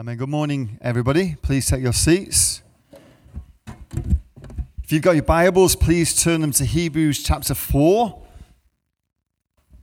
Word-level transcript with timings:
Amen. 0.00 0.16
Good 0.16 0.30
morning, 0.30 0.78
everybody. 0.80 1.36
Please 1.42 1.66
take 1.66 1.82
your 1.82 1.92
seats. 1.92 2.62
If 4.82 4.90
you've 4.90 5.02
got 5.02 5.10
your 5.10 5.24
Bibles, 5.24 5.76
please 5.76 6.22
turn 6.22 6.40
them 6.40 6.52
to 6.52 6.64
Hebrews 6.64 7.22
chapter 7.22 7.54
4. 7.54 8.22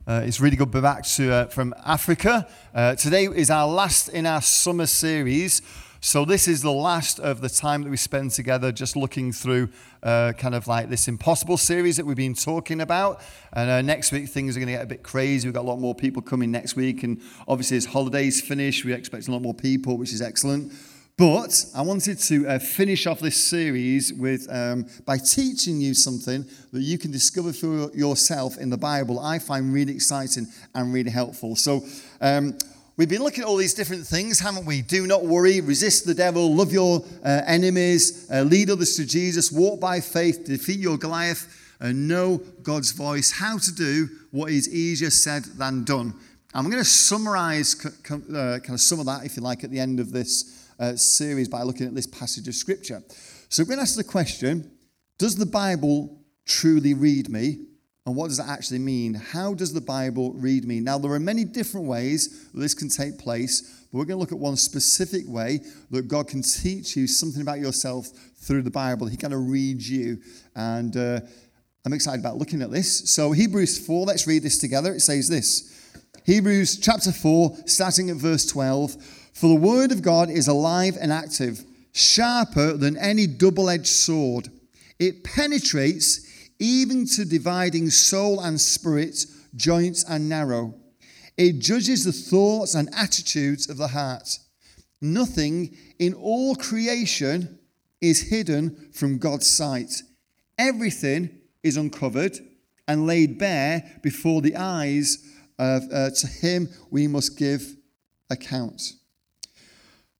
Uh, 0.08 0.22
it's 0.24 0.40
really 0.40 0.56
good 0.56 0.72
to 0.72 0.78
be 0.78 0.80
back 0.80 1.04
to, 1.04 1.32
uh, 1.32 1.46
from 1.46 1.72
Africa. 1.86 2.48
Uh, 2.74 2.96
today 2.96 3.26
is 3.26 3.48
our 3.48 3.68
last 3.68 4.08
in 4.08 4.26
our 4.26 4.42
summer 4.42 4.86
series. 4.86 5.62
So, 6.00 6.24
this 6.24 6.46
is 6.46 6.62
the 6.62 6.70
last 6.70 7.18
of 7.18 7.40
the 7.40 7.48
time 7.48 7.82
that 7.82 7.90
we 7.90 7.96
spend 7.96 8.30
together 8.30 8.70
just 8.70 8.94
looking 8.94 9.32
through 9.32 9.68
uh, 10.04 10.32
kind 10.38 10.54
of 10.54 10.68
like 10.68 10.88
this 10.88 11.08
impossible 11.08 11.56
series 11.56 11.96
that 11.96 12.06
we've 12.06 12.16
been 12.16 12.34
talking 12.34 12.80
about. 12.80 13.20
And 13.52 13.68
uh, 13.68 13.82
next 13.82 14.12
week, 14.12 14.28
things 14.28 14.56
are 14.56 14.60
going 14.60 14.68
to 14.68 14.74
get 14.74 14.84
a 14.84 14.86
bit 14.86 15.02
crazy. 15.02 15.48
We've 15.48 15.54
got 15.54 15.62
a 15.62 15.68
lot 15.68 15.80
more 15.80 15.96
people 15.96 16.22
coming 16.22 16.52
next 16.52 16.76
week. 16.76 17.02
And 17.02 17.20
obviously, 17.48 17.78
as 17.78 17.86
holidays 17.86 18.40
finish, 18.40 18.84
we 18.84 18.92
expect 18.92 19.26
a 19.26 19.32
lot 19.32 19.42
more 19.42 19.54
people, 19.54 19.98
which 19.98 20.12
is 20.12 20.22
excellent. 20.22 20.72
But 21.16 21.64
I 21.74 21.82
wanted 21.82 22.20
to 22.20 22.46
uh, 22.46 22.58
finish 22.60 23.08
off 23.08 23.18
this 23.18 23.44
series 23.44 24.12
with 24.12 24.46
um, 24.50 24.86
by 25.04 25.18
teaching 25.18 25.80
you 25.80 25.94
something 25.94 26.46
that 26.72 26.82
you 26.82 26.96
can 26.96 27.10
discover 27.10 27.52
for 27.52 27.90
yourself 27.92 28.56
in 28.56 28.70
the 28.70 28.78
Bible. 28.78 29.18
I 29.18 29.40
find 29.40 29.74
really 29.74 29.96
exciting 29.96 30.46
and 30.76 30.94
really 30.94 31.10
helpful. 31.10 31.56
So. 31.56 31.84
Um, 32.20 32.56
We've 32.98 33.08
been 33.08 33.22
looking 33.22 33.44
at 33.44 33.46
all 33.46 33.54
these 33.54 33.74
different 33.74 34.04
things, 34.04 34.40
haven't 34.40 34.66
we? 34.66 34.82
Do 34.82 35.06
not 35.06 35.24
worry, 35.24 35.60
resist 35.60 36.04
the 36.04 36.14
devil, 36.14 36.52
love 36.52 36.72
your 36.72 37.04
uh, 37.24 37.42
enemies, 37.46 38.28
uh, 38.28 38.42
lead 38.42 38.70
others 38.70 38.96
to 38.96 39.06
Jesus, 39.06 39.52
walk 39.52 39.78
by 39.78 40.00
faith, 40.00 40.44
defeat 40.44 40.80
your 40.80 40.98
Goliath, 40.98 41.76
and 41.78 42.08
know 42.08 42.38
God's 42.64 42.90
voice, 42.90 43.30
how 43.30 43.56
to 43.56 43.72
do 43.72 44.08
what 44.32 44.50
is 44.50 44.68
easier 44.68 45.10
said 45.10 45.44
than 45.44 45.84
done. 45.84 46.12
I'm 46.52 46.64
going 46.64 46.82
to 46.82 46.84
summarize 46.84 47.76
uh, 47.86 48.08
kind 48.08 48.70
of 48.70 48.80
some 48.80 48.98
of 48.98 49.06
that, 49.06 49.24
if 49.24 49.36
you 49.36 49.44
like, 49.44 49.62
at 49.62 49.70
the 49.70 49.78
end 49.78 50.00
of 50.00 50.10
this 50.10 50.68
uh, 50.80 50.96
series 50.96 51.46
by 51.46 51.62
looking 51.62 51.86
at 51.86 51.94
this 51.94 52.08
passage 52.08 52.48
of 52.48 52.56
Scripture. 52.56 53.04
So 53.48 53.62
we're 53.62 53.68
going 53.68 53.78
to 53.78 53.82
ask 53.82 53.94
the 53.94 54.02
question 54.02 54.72
Does 55.18 55.36
the 55.36 55.46
Bible 55.46 56.18
truly 56.48 56.94
read 56.94 57.28
me? 57.28 57.67
And 58.08 58.16
what 58.16 58.28
does 58.28 58.38
that 58.38 58.48
actually 58.48 58.78
mean? 58.78 59.12
How 59.12 59.52
does 59.52 59.74
the 59.74 59.82
Bible 59.82 60.32
read 60.32 60.64
me? 60.64 60.80
Now, 60.80 60.96
there 60.96 61.12
are 61.12 61.20
many 61.20 61.44
different 61.44 61.86
ways 61.86 62.48
this 62.54 62.72
can 62.72 62.88
take 62.88 63.18
place, 63.18 63.84
but 63.92 63.98
we're 63.98 64.06
going 64.06 64.16
to 64.16 64.20
look 64.20 64.32
at 64.32 64.38
one 64.38 64.56
specific 64.56 65.24
way 65.26 65.60
that 65.90 66.08
God 66.08 66.26
can 66.26 66.40
teach 66.40 66.96
you 66.96 67.06
something 67.06 67.42
about 67.42 67.58
yourself 67.58 68.06
through 68.38 68.62
the 68.62 68.70
Bible. 68.70 69.08
He 69.08 69.18
kind 69.18 69.34
of 69.34 69.50
reads 69.50 69.90
you. 69.90 70.22
And 70.56 70.96
uh, 70.96 71.20
I'm 71.84 71.92
excited 71.92 72.20
about 72.20 72.38
looking 72.38 72.62
at 72.62 72.70
this. 72.70 73.10
So, 73.10 73.32
Hebrews 73.32 73.86
4, 73.86 74.06
let's 74.06 74.26
read 74.26 74.42
this 74.42 74.56
together. 74.56 74.94
It 74.94 75.00
says 75.00 75.28
this 75.28 75.92
Hebrews 76.24 76.78
chapter 76.78 77.12
4, 77.12 77.58
starting 77.66 78.08
at 78.08 78.16
verse 78.16 78.46
12 78.46 78.94
For 79.34 79.48
the 79.48 79.54
word 79.54 79.92
of 79.92 80.00
God 80.00 80.30
is 80.30 80.48
alive 80.48 80.96
and 80.98 81.12
active, 81.12 81.62
sharper 81.92 82.72
than 82.72 82.96
any 82.96 83.26
double 83.26 83.68
edged 83.68 83.88
sword. 83.88 84.48
It 84.98 85.24
penetrates 85.24 86.26
even 86.58 87.06
to 87.06 87.24
dividing 87.24 87.90
soul 87.90 88.40
and 88.40 88.60
spirit, 88.60 89.24
joints 89.54 90.04
and 90.04 90.28
marrow. 90.28 90.74
It 91.36 91.60
judges 91.60 92.04
the 92.04 92.12
thoughts 92.12 92.74
and 92.74 92.88
attitudes 92.94 93.68
of 93.68 93.76
the 93.76 93.88
heart. 93.88 94.38
Nothing 95.00 95.76
in 95.98 96.14
all 96.14 96.56
creation 96.56 97.58
is 98.00 98.28
hidden 98.28 98.90
from 98.92 99.18
God's 99.18 99.48
sight. 99.48 100.02
Everything 100.58 101.30
is 101.62 101.76
uncovered 101.76 102.38
and 102.88 103.06
laid 103.06 103.38
bare 103.38 104.00
before 104.02 104.40
the 104.40 104.56
eyes 104.56 105.18
of 105.58 105.82
uh, 105.92 106.10
to 106.10 106.26
him 106.26 106.68
we 106.90 107.06
must 107.06 107.38
give 107.38 107.76
account. 108.30 108.94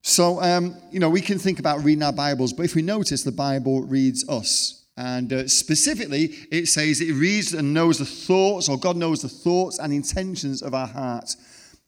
So, 0.01 0.41
um, 0.41 0.75
you 0.91 0.99
know, 0.99 1.09
we 1.09 1.21
can 1.21 1.39
think 1.39 1.59
about 1.59 1.83
reading 1.83 2.03
our 2.03 2.13
Bibles, 2.13 2.53
but 2.53 2.63
if 2.63 2.75
we 2.75 2.81
notice, 2.81 3.23
the 3.23 3.31
Bible 3.31 3.81
reads 3.81 4.27
us. 4.29 4.78
And 4.99 5.31
uh, 5.31 5.47
specifically, 5.47 6.25
it 6.51 6.67
says 6.67 6.99
it 6.99 7.13
reads 7.13 7.53
and 7.53 7.73
knows 7.73 7.99
the 7.99 8.05
thoughts, 8.05 8.67
or 8.67 8.77
God 8.77 8.97
knows 8.97 9.21
the 9.21 9.29
thoughts 9.29 9.79
and 9.79 9.93
intentions 9.93 10.61
of 10.61 10.73
our 10.73 10.87
heart, 10.87 11.37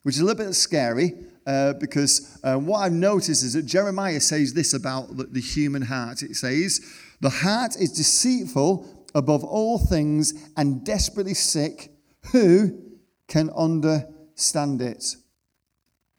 which 0.04 0.16
is 0.16 0.22
a 0.22 0.26
little 0.26 0.46
bit 0.46 0.54
scary 0.54 1.16
uh, 1.46 1.74
because 1.74 2.40
uh, 2.42 2.56
what 2.56 2.80
I've 2.80 2.94
noticed 2.94 3.44
is 3.44 3.52
that 3.52 3.66
Jeremiah 3.66 4.22
says 4.22 4.54
this 4.54 4.74
about 4.74 5.18
the, 5.18 5.26
the 5.26 5.42
human 5.42 5.82
heart. 5.82 6.24
It 6.24 6.36
says, 6.38 6.80
The 7.20 7.30
heart 7.30 7.76
is 7.76 7.92
deceitful 7.92 9.06
above 9.14 9.44
all 9.44 9.78
things 9.78 10.34
and 10.56 10.86
desperately 10.86 11.34
sick. 11.34 11.92
Who 12.32 12.80
can 13.28 13.50
understand 13.50 14.82
it? 14.82 15.18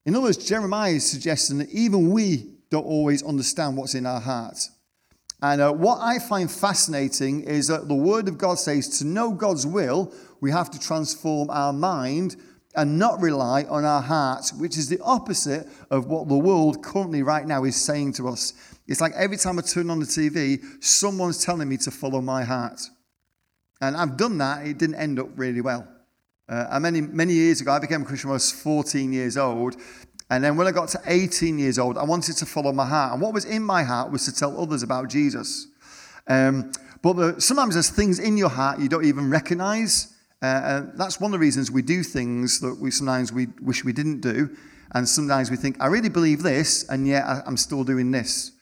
In 0.04 0.14
other 0.14 0.24
words, 0.24 0.46
Jeremiah 0.46 0.92
is 0.92 1.10
suggesting 1.10 1.56
that 1.56 1.70
even 1.70 2.10
we 2.10 2.52
don't 2.68 2.84
always 2.84 3.22
understand 3.22 3.78
what's 3.78 3.94
in 3.94 4.04
our 4.04 4.20
heart. 4.20 4.68
And 5.42 5.60
uh, 5.60 5.72
what 5.72 5.98
I 6.00 6.20
find 6.20 6.48
fascinating 6.48 7.42
is 7.42 7.66
that 7.66 7.88
the 7.88 7.94
Word 7.94 8.28
of 8.28 8.38
God 8.38 8.60
says 8.60 9.00
to 9.00 9.04
know 9.04 9.32
God's 9.32 9.66
will, 9.66 10.12
we 10.40 10.52
have 10.52 10.70
to 10.70 10.78
transform 10.78 11.50
our 11.50 11.72
mind 11.72 12.36
and 12.76 12.98
not 12.98 13.20
rely 13.20 13.64
on 13.64 13.84
our 13.84 14.00
heart, 14.00 14.50
which 14.56 14.78
is 14.78 14.88
the 14.88 15.00
opposite 15.00 15.68
of 15.90 16.06
what 16.06 16.28
the 16.28 16.38
world 16.38 16.82
currently, 16.82 17.22
right 17.22 17.46
now, 17.46 17.64
is 17.64 17.76
saying 17.76 18.12
to 18.14 18.28
us. 18.28 18.54
It's 18.86 19.00
like 19.00 19.12
every 19.14 19.36
time 19.36 19.58
I 19.58 19.62
turn 19.62 19.90
on 19.90 19.98
the 19.98 20.06
TV, 20.06 20.62
someone's 20.82 21.44
telling 21.44 21.68
me 21.68 21.76
to 21.78 21.90
follow 21.90 22.20
my 22.20 22.44
heart. 22.44 22.80
And 23.80 23.96
I've 23.96 24.16
done 24.16 24.38
that, 24.38 24.64
it 24.66 24.78
didn't 24.78 24.94
end 24.94 25.18
up 25.18 25.28
really 25.34 25.60
well. 25.60 25.86
Uh, 26.48 26.78
many, 26.80 27.00
many 27.00 27.32
years 27.32 27.60
ago, 27.60 27.72
I 27.72 27.78
became 27.78 28.02
a 28.02 28.04
Christian 28.04 28.30
when 28.30 28.34
I 28.34 28.36
was 28.36 28.52
14 28.52 29.12
years 29.12 29.36
old, 29.36 29.76
and 30.32 30.42
then 30.42 30.56
when 30.56 30.66
I 30.66 30.70
got 30.70 30.88
to 30.88 31.00
18 31.04 31.58
years 31.58 31.78
old, 31.78 31.98
I 31.98 32.04
wanted 32.04 32.38
to 32.38 32.46
follow 32.46 32.72
my 32.72 32.86
heart. 32.86 33.12
And 33.12 33.20
what 33.20 33.34
was 33.34 33.44
in 33.44 33.62
my 33.62 33.82
heart 33.82 34.10
was 34.10 34.24
to 34.24 34.34
tell 34.34 34.58
others 34.58 34.82
about 34.82 35.10
Jesus. 35.10 35.66
Um, 36.26 36.72
but 37.02 37.12
the, 37.12 37.38
sometimes 37.38 37.74
there's 37.74 37.90
things 37.90 38.18
in 38.18 38.38
your 38.38 38.48
heart 38.48 38.80
you 38.80 38.88
don't 38.88 39.04
even 39.04 39.28
recognize. 39.28 40.14
Uh, 40.40 40.84
that's 40.94 41.20
one 41.20 41.28
of 41.28 41.32
the 41.32 41.38
reasons 41.38 41.70
we 41.70 41.82
do 41.82 42.02
things 42.02 42.60
that 42.60 42.78
we 42.80 42.90
sometimes 42.90 43.30
we 43.30 43.48
wish 43.60 43.84
we 43.84 43.92
didn't 43.92 44.20
do. 44.20 44.48
And 44.94 45.06
sometimes 45.06 45.50
we 45.50 45.58
think, 45.58 45.76
I 45.80 45.88
really 45.88 46.08
believe 46.08 46.42
this, 46.42 46.88
and 46.88 47.06
yet 47.06 47.26
I'm 47.26 47.58
still 47.58 47.84
doing 47.84 48.10
this. 48.10 48.52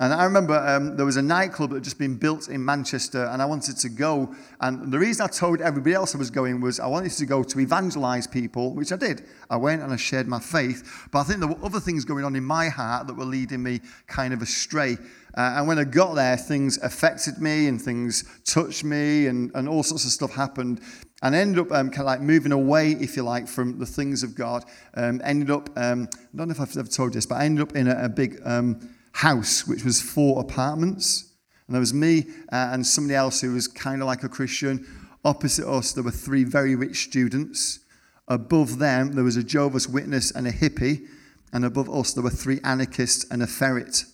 And 0.00 0.12
I 0.12 0.22
remember 0.22 0.54
um, 0.54 0.96
there 0.96 1.04
was 1.04 1.16
a 1.16 1.22
nightclub 1.22 1.70
that 1.70 1.76
had 1.76 1.84
just 1.84 1.98
been 1.98 2.14
built 2.14 2.48
in 2.48 2.64
Manchester, 2.64 3.24
and 3.32 3.42
I 3.42 3.44
wanted 3.46 3.78
to 3.78 3.88
go. 3.88 4.32
And 4.60 4.92
the 4.92 4.98
reason 4.98 5.24
I 5.24 5.28
told 5.28 5.60
everybody 5.60 5.92
else 5.92 6.14
I 6.14 6.18
was 6.18 6.30
going 6.30 6.60
was 6.60 6.78
I 6.78 6.86
wanted 6.86 7.10
to 7.10 7.26
go 7.26 7.42
to 7.42 7.58
evangelize 7.58 8.28
people, 8.28 8.74
which 8.74 8.92
I 8.92 8.96
did. 8.96 9.26
I 9.50 9.56
went 9.56 9.82
and 9.82 9.92
I 9.92 9.96
shared 9.96 10.28
my 10.28 10.38
faith. 10.38 11.08
But 11.10 11.18
I 11.18 11.24
think 11.24 11.40
there 11.40 11.48
were 11.48 11.64
other 11.64 11.80
things 11.80 12.04
going 12.04 12.24
on 12.24 12.36
in 12.36 12.44
my 12.44 12.68
heart 12.68 13.08
that 13.08 13.14
were 13.14 13.24
leading 13.24 13.60
me 13.64 13.80
kind 14.06 14.32
of 14.32 14.40
astray. 14.40 14.98
Uh, 15.36 15.54
and 15.56 15.66
when 15.66 15.80
I 15.80 15.84
got 15.84 16.14
there, 16.14 16.36
things 16.36 16.78
affected 16.78 17.38
me 17.38 17.66
and 17.66 17.82
things 17.82 18.22
touched 18.44 18.84
me, 18.84 19.26
and, 19.26 19.50
and 19.56 19.68
all 19.68 19.82
sorts 19.82 20.04
of 20.04 20.12
stuff 20.12 20.32
happened. 20.32 20.80
And 21.22 21.34
ended 21.34 21.58
up 21.58 21.72
um, 21.72 21.90
kind 21.90 22.02
of 22.02 22.06
like 22.06 22.20
moving 22.20 22.52
away, 22.52 22.92
if 22.92 23.16
you 23.16 23.24
like, 23.24 23.48
from 23.48 23.80
the 23.80 23.86
things 23.86 24.22
of 24.22 24.36
God. 24.36 24.64
Um, 24.94 25.20
ended 25.24 25.50
up, 25.50 25.70
um, 25.76 26.08
I 26.12 26.36
don't 26.36 26.46
know 26.46 26.52
if 26.52 26.60
I've 26.60 26.76
ever 26.76 26.86
told 26.86 27.14
this, 27.14 27.26
but 27.26 27.34
I 27.38 27.46
ended 27.46 27.62
up 27.62 27.74
in 27.74 27.88
a, 27.88 28.04
a 28.04 28.08
big 28.08 28.40
um, 28.44 28.78
house, 29.18 29.66
which 29.66 29.84
was 29.84 30.00
four 30.00 30.40
apartments. 30.40 31.32
And 31.66 31.74
there 31.74 31.80
was 31.80 31.92
me 31.92 32.26
uh, 32.52 32.70
and 32.72 32.86
somebody 32.86 33.16
else 33.16 33.40
who 33.40 33.52
was 33.52 33.66
kind 33.66 34.00
of 34.00 34.06
like 34.06 34.22
a 34.22 34.28
Christian. 34.28 34.86
Opposite 35.24 35.68
us, 35.68 35.92
there 35.92 36.04
were 36.04 36.12
three 36.12 36.44
very 36.44 36.76
rich 36.76 37.04
students. 37.04 37.80
Above 38.28 38.78
them, 38.78 39.12
there 39.12 39.24
was 39.24 39.36
a 39.36 39.42
Jehovah's 39.42 39.88
Witness 39.88 40.30
and 40.30 40.46
a 40.46 40.52
hippie. 40.52 41.06
And 41.52 41.64
above 41.64 41.90
us, 41.90 42.14
there 42.14 42.22
were 42.22 42.30
three 42.30 42.60
anarchists 42.62 43.26
and 43.30 43.42
a 43.42 43.48
ferret. 43.48 44.04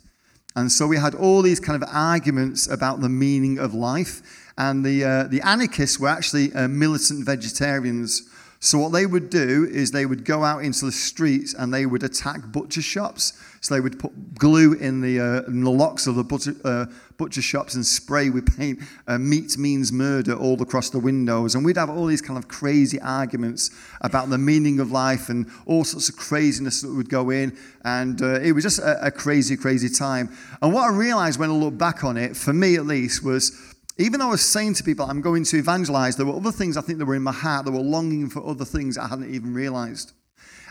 And 0.56 0.72
so 0.72 0.86
we 0.86 0.96
had 0.96 1.14
all 1.14 1.42
these 1.42 1.60
kind 1.60 1.82
of 1.82 1.88
arguments 1.92 2.66
about 2.66 3.00
the 3.00 3.08
meaning 3.10 3.58
of 3.58 3.74
life. 3.74 4.22
And 4.56 4.84
the, 4.86 5.04
uh, 5.04 5.24
the 5.24 5.42
anarchists 5.42 6.00
were 6.00 6.08
actually 6.08 6.50
uh, 6.54 6.66
militant 6.68 7.26
vegetarians. 7.26 8.22
So 8.64 8.78
what 8.78 8.92
they 8.92 9.04
would 9.04 9.28
do 9.28 9.68
is 9.70 9.90
they 9.90 10.06
would 10.06 10.24
go 10.24 10.42
out 10.42 10.64
into 10.64 10.86
the 10.86 10.92
streets 10.92 11.52
and 11.52 11.72
they 11.72 11.84
would 11.84 12.02
attack 12.02 12.46
butcher 12.46 12.80
shops. 12.80 13.34
So 13.60 13.74
they 13.74 13.80
would 13.80 13.98
put 13.98 14.38
glue 14.38 14.72
in 14.72 15.02
the, 15.02 15.20
uh, 15.20 15.42
in 15.42 15.64
the 15.64 15.70
locks 15.70 16.06
of 16.06 16.14
the 16.14 16.24
butcher, 16.24 16.54
uh, 16.64 16.86
butcher 17.18 17.42
shops 17.42 17.74
and 17.74 17.84
spray 17.84 18.30
with 18.30 18.56
paint. 18.56 18.78
Uh, 19.06 19.18
meat 19.18 19.58
means 19.58 19.92
murder 19.92 20.34
all 20.34 20.60
across 20.62 20.88
the 20.88 20.98
windows. 20.98 21.54
And 21.54 21.62
we'd 21.62 21.76
have 21.76 21.90
all 21.90 22.06
these 22.06 22.22
kind 22.22 22.38
of 22.38 22.48
crazy 22.48 22.98
arguments 23.02 23.70
about 24.00 24.30
the 24.30 24.38
meaning 24.38 24.80
of 24.80 24.90
life 24.90 25.28
and 25.28 25.46
all 25.66 25.84
sorts 25.84 26.08
of 26.08 26.16
craziness 26.16 26.80
that 26.80 26.90
would 26.90 27.10
go 27.10 27.28
in. 27.28 27.54
And 27.84 28.22
uh, 28.22 28.40
it 28.40 28.52
was 28.52 28.64
just 28.64 28.78
a, 28.78 29.08
a 29.08 29.10
crazy, 29.10 29.58
crazy 29.58 29.90
time. 29.90 30.34
And 30.62 30.72
what 30.72 30.90
I 30.90 30.96
realized 30.96 31.38
when 31.38 31.50
I 31.50 31.52
look 31.52 31.76
back 31.76 32.02
on 32.02 32.16
it, 32.16 32.34
for 32.34 32.54
me 32.54 32.76
at 32.76 32.86
least, 32.86 33.22
was 33.22 33.73
even 33.96 34.20
though 34.20 34.28
I 34.28 34.32
was 34.32 34.42
saying 34.42 34.74
to 34.74 34.84
people, 34.84 35.06
I'm 35.06 35.20
going 35.20 35.44
to 35.44 35.56
evangelize, 35.56 36.16
there 36.16 36.26
were 36.26 36.36
other 36.36 36.52
things 36.52 36.76
I 36.76 36.80
think 36.80 36.98
that 36.98 37.06
were 37.06 37.14
in 37.14 37.22
my 37.22 37.32
heart 37.32 37.64
that 37.64 37.72
were 37.72 37.78
longing 37.78 38.28
for 38.28 38.44
other 38.46 38.64
things 38.64 38.98
I 38.98 39.08
hadn't 39.08 39.32
even 39.32 39.54
realized. 39.54 40.12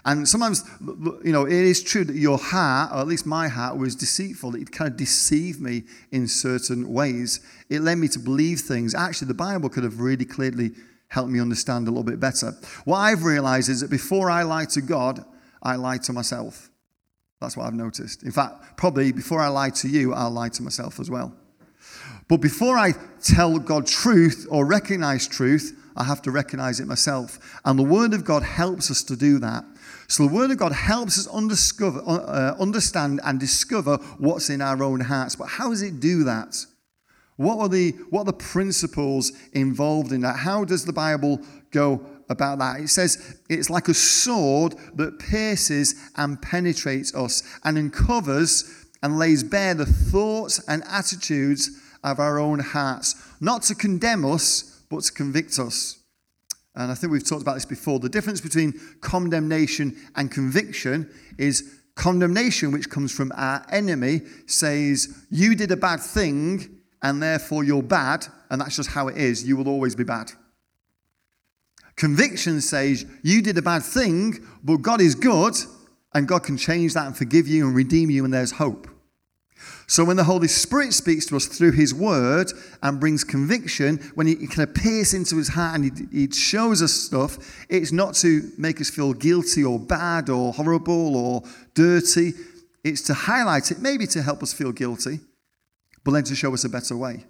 And 0.05 0.27
sometimes, 0.27 0.63
you 1.23 1.31
know, 1.31 1.45
it 1.45 1.53
is 1.53 1.81
true 1.81 2.03
that 2.03 2.15
your 2.15 2.37
heart, 2.37 2.91
or 2.91 2.97
at 2.97 3.07
least 3.07 3.25
my 3.25 3.47
heart, 3.47 3.77
was 3.77 3.95
deceitful. 3.95 4.55
It 4.55 4.69
kind 4.71 4.91
of 4.91 4.97
deceived 4.97 5.61
me 5.61 5.83
in 6.11 6.27
certain 6.27 6.91
ways. 6.91 7.39
It 7.69 7.79
led 7.81 7.97
me 7.99 8.09
to 8.09 8.19
believe 8.19 8.59
things. 8.59 8.93
Actually, 8.93 9.29
the 9.29 9.35
Bible 9.35 9.69
could 9.69 9.85
have 9.85 10.01
really 10.01 10.25
clearly 10.25 10.71
helped 11.07 11.29
me 11.29 11.39
understand 11.39 11.87
a 11.87 11.91
little 11.91 12.03
bit 12.03 12.19
better. 12.19 12.53
What 12.83 12.97
I've 12.97 13.23
realized 13.23 13.69
is 13.69 13.79
that 13.79 13.89
before 13.89 14.29
I 14.29 14.43
lie 14.43 14.65
to 14.65 14.81
God, 14.81 15.23
I 15.61 15.77
lie 15.77 15.99
to 15.99 16.11
myself. 16.11 16.69
That's 17.39 17.55
what 17.55 17.67
I've 17.67 17.73
noticed. 17.73 18.23
In 18.23 18.31
fact, 18.31 18.75
probably 18.75 19.13
before 19.13 19.39
I 19.39 19.47
lie 19.47 19.69
to 19.69 19.87
you, 19.87 20.13
I'll 20.13 20.31
lie 20.31 20.49
to 20.49 20.63
myself 20.63 20.99
as 20.99 21.09
well. 21.09 21.33
But 22.27 22.37
before 22.37 22.77
I 22.77 22.93
tell 23.21 23.59
God 23.59 23.85
truth 23.87 24.47
or 24.49 24.65
recognize 24.65 25.27
truth, 25.27 25.79
I 25.95 26.03
have 26.03 26.21
to 26.23 26.31
recognize 26.31 26.79
it 26.79 26.87
myself. 26.87 27.59
And 27.65 27.77
the 27.77 27.83
Word 27.83 28.13
of 28.13 28.25
God 28.25 28.43
helps 28.43 28.89
us 28.89 29.03
to 29.03 29.15
do 29.15 29.39
that. 29.39 29.63
So 30.07 30.27
the 30.27 30.33
Word 30.33 30.51
of 30.51 30.57
God 30.57 30.71
helps 30.71 31.19
us 31.19 31.27
undiscover, 31.27 32.01
uh, 32.05 32.55
understand 32.59 33.21
and 33.23 33.39
discover 33.39 33.97
what's 34.17 34.49
in 34.49 34.61
our 34.61 34.81
own 34.83 35.01
hearts. 35.01 35.35
But 35.35 35.49
how 35.49 35.69
does 35.69 35.81
it 35.81 35.99
do 35.99 36.23
that? 36.23 36.65
What 37.35 37.57
are, 37.59 37.69
the, 37.69 37.91
what 38.09 38.21
are 38.21 38.25
the 38.25 38.33
principles 38.33 39.31
involved 39.53 40.11
in 40.11 40.21
that? 40.21 40.37
How 40.37 40.65
does 40.65 40.85
the 40.85 40.93
Bible 40.93 41.39
go 41.71 42.05
about 42.29 42.59
that? 42.59 42.79
It 42.79 42.89
says 42.89 43.39
it's 43.49 43.69
like 43.69 43.87
a 43.87 43.93
sword 43.93 44.75
that 44.95 45.19
pierces 45.19 45.95
and 46.15 46.39
penetrates 46.41 47.13
us 47.15 47.41
and 47.63 47.77
uncovers 47.77 48.82
and 49.03 49.19
lays 49.19 49.43
bare 49.43 49.75
the 49.75 49.85
thoughts 49.85 50.63
and 50.67 50.81
attitudes 50.89 51.69
of 52.03 52.19
our 52.19 52.39
own 52.39 52.59
hearts, 52.59 53.15
not 53.39 53.61
to 53.63 53.75
condemn 53.75 54.25
us, 54.25 54.81
but 54.89 55.03
to 55.03 55.11
convict 55.11 55.59
us. 55.59 55.99
And 56.75 56.91
I 56.91 56.95
think 56.95 57.11
we've 57.11 57.27
talked 57.27 57.43
about 57.43 57.55
this 57.55 57.65
before. 57.65 57.99
The 57.99 58.09
difference 58.09 58.41
between 58.41 58.73
condemnation 59.01 59.95
and 60.15 60.31
conviction 60.31 61.11
is 61.37 61.81
condemnation, 61.95 62.71
which 62.71 62.89
comes 62.89 63.11
from 63.11 63.31
our 63.35 63.63
enemy, 63.69 64.21
says, 64.47 65.25
You 65.29 65.53
did 65.53 65.71
a 65.71 65.77
bad 65.77 65.99
thing, 65.99 66.79
and 67.03 67.21
therefore 67.21 67.63
you're 67.63 67.83
bad, 67.83 68.25
and 68.49 68.61
that's 68.61 68.77
just 68.77 68.89
how 68.89 69.09
it 69.09 69.17
is. 69.17 69.43
You 69.43 69.57
will 69.57 69.67
always 69.67 69.95
be 69.95 70.03
bad. 70.03 70.31
Conviction 71.95 72.61
says, 72.61 73.05
You 73.21 73.41
did 73.41 73.57
a 73.57 73.61
bad 73.61 73.83
thing, 73.83 74.43
but 74.63 74.77
God 74.77 75.01
is 75.01 75.13
good, 75.13 75.55
and 76.13 76.27
God 76.27 76.43
can 76.43 76.57
change 76.57 76.93
that 76.93 77.05
and 77.05 77.15
forgive 77.15 77.47
you 77.47 77.67
and 77.67 77.75
redeem 77.75 78.09
you, 78.09 78.23
and 78.23 78.33
there's 78.33 78.51
hope. 78.51 78.87
So 79.87 80.03
when 80.03 80.17
the 80.17 80.23
Holy 80.23 80.47
Spirit 80.47 80.93
speaks 80.93 81.25
to 81.27 81.35
us 81.35 81.45
through 81.45 81.73
His 81.73 81.93
Word 81.93 82.51
and 82.81 82.99
brings 82.99 83.23
conviction, 83.23 83.97
when 84.15 84.27
He, 84.27 84.35
kind 84.47 84.67
of 84.67 84.73
pierces 84.73 85.13
into 85.13 85.37
His 85.37 85.49
heart 85.49 85.75
and 85.75 85.85
he, 86.11 86.25
he 86.25 86.31
shows 86.31 86.81
us 86.81 86.93
stuff, 86.93 87.37
it's 87.69 87.91
not 87.91 88.15
to 88.15 88.51
make 88.57 88.79
us 88.81 88.89
feel 88.89 89.13
guilty 89.13 89.63
or 89.63 89.79
bad 89.79 90.29
or 90.29 90.53
horrible 90.53 91.15
or 91.15 91.43
dirty. 91.73 92.33
It's 92.83 93.01
to 93.03 93.13
highlight 93.13 93.71
it, 93.71 93.79
maybe 93.79 94.07
to 94.07 94.21
help 94.21 94.41
us 94.41 94.53
feel 94.53 94.71
guilty, 94.71 95.19
but 96.03 96.11
then 96.11 96.23
to 96.23 96.35
show 96.35 96.53
us 96.53 96.63
a 96.63 96.69
better 96.69 96.97
way. 96.97 97.25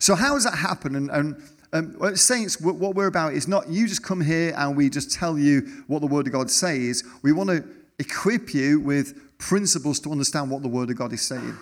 So 0.00 0.14
how 0.14 0.34
does 0.34 0.44
that 0.44 0.56
happen? 0.56 0.96
And, 0.96 1.10
and 1.10 1.42
um, 1.72 2.16
saints, 2.16 2.60
what 2.60 2.94
we're 2.94 3.06
about 3.06 3.34
is 3.34 3.46
not 3.46 3.68
you 3.68 3.86
just 3.86 4.02
come 4.02 4.20
here 4.20 4.52
and 4.56 4.76
we 4.76 4.90
just 4.90 5.12
tell 5.12 5.38
you 5.38 5.84
what 5.86 6.00
the 6.00 6.08
Word 6.08 6.26
of 6.26 6.32
God 6.32 6.50
says. 6.50 7.04
We 7.22 7.32
want 7.32 7.50
to 7.50 7.64
equip 7.98 8.52
you 8.54 8.80
with 8.80 9.29
principles 9.40 9.98
to 10.00 10.12
understand 10.12 10.50
what 10.50 10.62
the 10.62 10.68
Word 10.68 10.90
of 10.90 10.96
God 10.96 11.12
is 11.12 11.22
saying. 11.22 11.56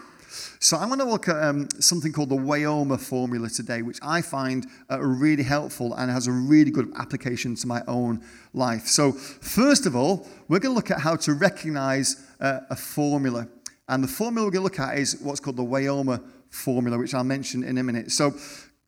So 0.61 0.77
I'm 0.77 0.89
going 0.89 0.99
to 0.99 1.07
look 1.07 1.29
at 1.29 1.43
um, 1.43 1.69
something 1.79 2.13
called 2.13 2.29
the 2.29 2.37
Wayoma 2.37 3.01
formula 3.01 3.49
today, 3.49 3.83
which 3.83 3.99
I 4.03 4.21
find 4.21 4.67
uh, 4.91 5.01
really 5.01 5.45
helpful 5.45 5.95
and 5.95 6.11
has 6.11 6.27
a 6.27 6.33
really 6.33 6.71
good 6.71 6.93
application 6.97 7.55
to 7.55 7.67
my 7.67 7.83
own 7.87 8.23
life. 8.53 8.87
So 8.87 9.13
first 9.13 9.87
of 9.87 9.95
all, 9.95 10.27
we're 10.49 10.59
going 10.59 10.73
to 10.73 10.77
look 10.77 10.91
at 10.91 11.01
how 11.01 11.17
to 11.17 11.33
recognize 11.33 12.27
uh, 12.41 12.61
a 12.69 12.77
formula. 12.77 13.49
And 13.89 14.03
the 14.03 14.09
formula 14.09 14.47
we're 14.47 14.53
going 14.53 14.69
to 14.69 14.81
look 14.81 14.81
at 14.81 14.99
is 14.99 15.19
what's 15.23 15.41
called 15.41 15.57
the 15.57 15.63
Wayoma 15.63 16.23
formula, 16.51 16.99
which 16.99 17.15
I'll 17.15 17.25
mention 17.25 17.63
in 17.63 17.79
a 17.79 17.83
minute. 17.83 18.11
So 18.11 18.27
a 18.27 18.33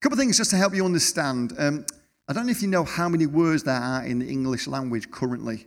couple 0.00 0.14
of 0.14 0.19
things 0.19 0.37
just 0.37 0.50
to 0.50 0.56
help 0.56 0.75
you 0.75 0.84
understand. 0.84 1.54
Um, 1.56 1.87
I 2.28 2.32
don't 2.32 2.46
know 2.46 2.52
if 2.52 2.62
you 2.62 2.69
know 2.69 2.84
how 2.84 3.08
many 3.08 3.26
words 3.26 3.62
there 3.62 3.75
are 3.75 4.04
in 4.04 4.19
the 4.19 4.28
English 4.28 4.66
language 4.66 5.10
currently. 5.10 5.66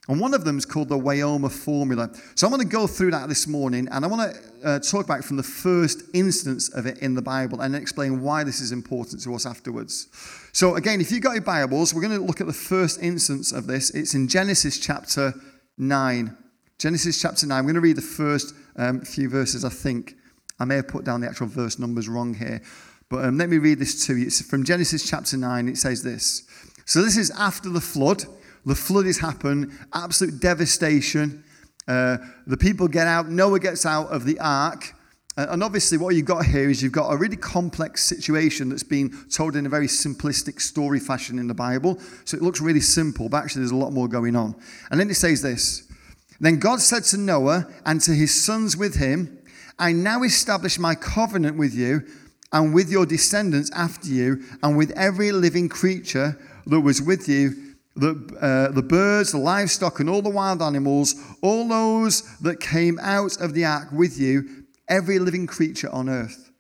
And 0.09 0.21
one 0.21 0.35
of 0.35 0.45
them 0.45 0.57
is 0.57 0.65
called 0.65 0.89
the 0.89 0.99
Wayoma 0.99 1.51
formula. 1.51 2.11
So 2.37 2.47
I 2.47 2.51
want 2.51 2.63
to 2.63 2.69
go 2.69 2.87
through 2.87 3.11
that 3.11 3.29
this 3.29 3.49
morning, 3.49 3.89
and 3.91 4.05
I 4.05 4.09
want 4.09 4.33
to 4.33 4.69
uh, 4.69 4.79
talk 4.79 5.07
back 5.07 5.25
from 5.25 5.37
the 5.37 5.43
first 5.43 6.03
instance 6.15 6.69
of 6.69 6.87
it 6.87 6.99
in 6.99 7.15
the 7.15 7.23
Bible 7.23 7.61
and 7.61 7.75
explain 7.75 8.23
why 8.23 8.45
this 8.45 8.61
is 8.61 8.71
important 8.71 9.23
to 9.25 9.35
us 9.35 9.47
afterwards. 9.47 10.09
So, 10.53 10.77
again, 10.77 11.01
if 11.01 11.11
you've 11.11 11.23
got 11.23 11.33
your 11.33 11.43
Bibles, 11.43 11.93
we're 11.93 12.03
going 12.03 12.19
to 12.19 12.25
look 12.25 12.41
at 12.41 12.47
the 12.47 12.53
first 12.53 13.03
instance 13.03 13.51
of 13.51 13.67
this. 13.67 13.91
It's 13.91 14.15
in 14.15 14.29
Genesis 14.29 14.79
chapter 14.79 15.35
9. 15.77 16.37
Genesis 16.79 17.21
chapter 17.21 17.47
9. 17.47 17.59
I'm 17.59 17.65
going 17.65 17.75
to 17.75 17.81
read 17.81 17.97
the 17.97 18.03
first 18.03 18.55
um, 18.77 19.01
few 19.01 19.29
verses, 19.29 19.65
I 19.65 19.71
think. 19.71 20.15
I 20.61 20.65
may 20.65 20.77
have 20.77 20.89
put 20.89 21.05
down 21.05 21.21
the 21.21 21.29
actual 21.29 21.49
verse 21.49 21.79
numbers 21.81 22.09
wrong 22.09 22.33
here, 22.33 22.63
but 23.11 23.25
um, 23.25 23.39
let 23.39 23.49
me 23.49 23.59
read 23.59 23.79
this 23.81 24.07
to 24.07 24.17
you. 24.17 24.27
It's 24.27 24.41
from 24.41 24.65
Genesis 24.65 25.09
chapter 25.09 25.37
9. 25.37 25.69
It 25.69 25.79
says 25.79 26.05
this. 26.05 26.47
So, 26.85 27.03
this 27.03 27.17
is 27.17 27.33
after 27.33 27.69
the 27.69 27.81
flood. 27.81 28.25
The 28.67 28.75
flood 28.75 29.07
has 29.07 29.19
happened, 29.19 29.73
absolute 29.95 30.41
devastation. 30.41 31.45
Uh, 31.87 32.19
the 32.49 32.57
people 32.57 32.89
get 32.89 33.07
out, 33.07 33.29
Noah 33.29 33.61
gets 33.61 33.87
out 33.87 34.09
of 34.09 34.25
the 34.25 34.39
ark. 34.41 34.93
Uh, 35.37 35.47
and 35.51 35.63
obviously, 35.63 35.99
what 35.99 36.17
you've 36.17 36.27
got 36.27 36.45
here 36.45 36.69
is 36.69 36.83
you've 36.83 36.93
got 36.93 37.13
a 37.13 37.17
really 37.17 37.37
complex 37.37 38.03
situation 38.03 38.69
that's 38.69 38.83
been 38.83 39.15
told 39.31 39.55
in 39.55 39.67
a 39.67 39.69
very 39.69 39.87
simplistic 39.87 40.61
story 40.61 40.99
fashion 40.99 41.39
in 41.39 41.47
the 41.47 41.55
Bible. 41.55 41.99
So 42.25 42.37
it 42.37 42.43
looks 42.43 42.61
really 42.61 42.81
simple, 42.81 43.29
but 43.29 43.45
actually, 43.45 43.61
there's 43.61 43.71
a 43.71 43.77
lot 43.77 43.93
more 43.93 44.09
going 44.09 44.35
on. 44.35 44.57
And 44.91 44.99
then 44.99 45.09
it 45.11 45.15
says 45.15 45.43
this 45.43 45.87
Then 46.41 46.59
God 46.59 46.81
said 46.81 47.05
to 47.05 47.19
Noah 47.19 47.69
and 47.85 48.01
to 48.01 48.13
his 48.13 48.45
sons 48.45 48.77
with 48.77 48.97
him, 48.97 49.39
I 49.79 49.93
now 49.93 50.25
establish 50.25 50.79
my 50.79 50.97
covenant 50.97 51.57
with 51.57 51.75
you 51.75 52.03
and 52.53 52.75
with 52.75 52.91
your 52.91 53.07
descendants 53.07 53.71
after 53.73 54.09
you, 54.09 54.43
and 54.63 54.77
with 54.77 54.91
every 54.93 55.31
living 55.31 55.69
creature 55.69 56.39
that 56.67 56.81
was 56.81 57.03
with 57.03 57.29
you 57.29 57.66
the, 57.97 58.37
uh, 58.41 58.73
the 58.73 58.83
birds, 58.83 59.33
the 59.33 59.39
livestock, 59.39 60.01
and 60.01 60.09
all 60.09 60.23
the 60.23 60.31
wild 60.31 60.63
animals, 60.63 61.15
all 61.43 61.67
those 61.67 62.23
that 62.39 62.61
came 62.61 62.99
out 63.01 63.41
of 63.41 63.55
the 63.55 63.65
ark 63.65 63.89
with 63.93 64.19
you, 64.19 64.65
every 64.89 65.19
living 65.19 65.47
creature 65.47 65.91
on 65.91 66.09
earth. 66.09 66.51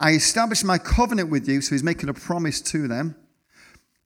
I 0.00 0.12
established 0.12 0.64
my 0.64 0.78
covenant 0.78 1.30
with 1.30 1.48
you, 1.48 1.60
so 1.60 1.74
he's 1.74 1.82
making 1.82 2.08
a 2.08 2.14
promise 2.14 2.60
to 2.62 2.86
them. 2.86 3.16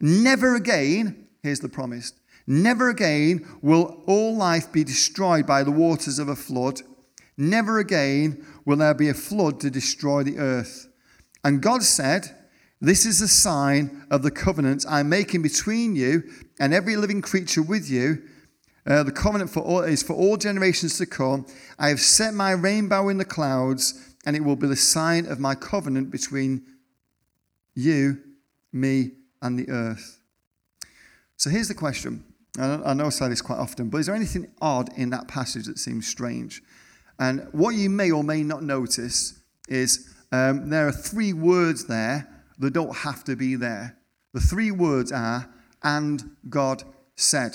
Never 0.00 0.54
again, 0.57 1.28
here's 1.42 1.61
the 1.61 1.69
promise, 1.69 2.12
never 2.47 2.88
again 2.88 3.47
will 3.61 4.02
all 4.07 4.37
life 4.37 4.73
be 4.73 4.85
destroyed 4.85 5.47
by 5.47 5.62
the 5.62 5.71
waters 5.71 6.19
of 6.19 6.28
a 6.28 6.37
flood. 6.37 6.81
Never 7.37 7.78
again 7.78 8.45
will 8.64 8.78
there 8.78 8.95
be 8.95 9.09
a 9.09 9.14
flood 9.14 9.61
to 9.61 9.71
destroy 9.71 10.23
the 10.23 10.38
earth. 10.38 10.88
And 11.45 11.62
God 11.62 11.83
said, 11.83 12.31
This 12.81 13.07
is 13.07 13.21
a 13.21 13.28
sign 13.28 14.07
of 14.11 14.23
the 14.23 14.31
covenant 14.31 14.85
I'm 14.88 15.09
making 15.09 15.42
between 15.42 15.95
you 15.95 16.23
and 16.62 16.73
every 16.73 16.95
living 16.95 17.21
creature 17.21 17.61
with 17.61 17.90
you. 17.90 18.23
Uh, 18.87 19.02
the 19.02 19.11
covenant 19.11 19.50
for 19.50 19.61
all, 19.61 19.81
is 19.81 20.00
for 20.00 20.12
all 20.12 20.37
generations 20.37 20.97
to 20.97 21.07
come. 21.07 21.45
I 21.76 21.88
have 21.88 22.00
set 22.00 22.35
my 22.35 22.52
rainbow 22.52 23.09
in 23.09 23.19
the 23.19 23.25
clouds, 23.25 24.14
and 24.25 24.37
it 24.37 24.45
will 24.45 24.54
be 24.54 24.69
the 24.69 24.76
sign 24.76 25.26
of 25.26 25.40
my 25.40 25.57
covenant 25.57 26.12
between 26.12 26.64
you, 27.75 28.19
me, 28.73 29.11
and 29.42 29.59
the 29.59 29.69
earth. 29.71 30.21
So 31.37 31.50
here's 31.50 31.66
the 31.66 31.75
question. 31.75 32.25
I 32.57 32.95
know 32.95 33.07
I 33.07 33.09
say 33.09 33.28
this 33.28 33.42
quite 33.42 33.59
often, 33.59 33.88
but 33.88 33.99
is 33.99 34.07
there 34.07 34.14
anything 34.14 34.47
odd 34.61 34.97
in 34.97 35.11
that 35.11 35.26
passage 35.26 35.66
that 35.66 35.78
seems 35.78 36.07
strange? 36.07 36.62
And 37.19 37.49
what 37.50 37.71
you 37.71 37.90
may 37.90 38.12
or 38.12 38.23
may 38.23 38.45
not 38.45 38.62
notice 38.62 39.40
is 39.69 40.09
um, 40.31 40.71
there 40.71 40.87
are 40.87 40.92
three 40.92 41.33
words 41.33 41.87
there 41.87 42.28
that 42.59 42.73
don't 42.73 42.99
have 42.99 43.25
to 43.25 43.35
be 43.35 43.57
there. 43.57 43.97
The 44.33 44.40
three 44.40 44.71
words 44.71 45.11
are, 45.11 45.49
and 45.83 46.37
God 46.49 46.85
said. 47.17 47.53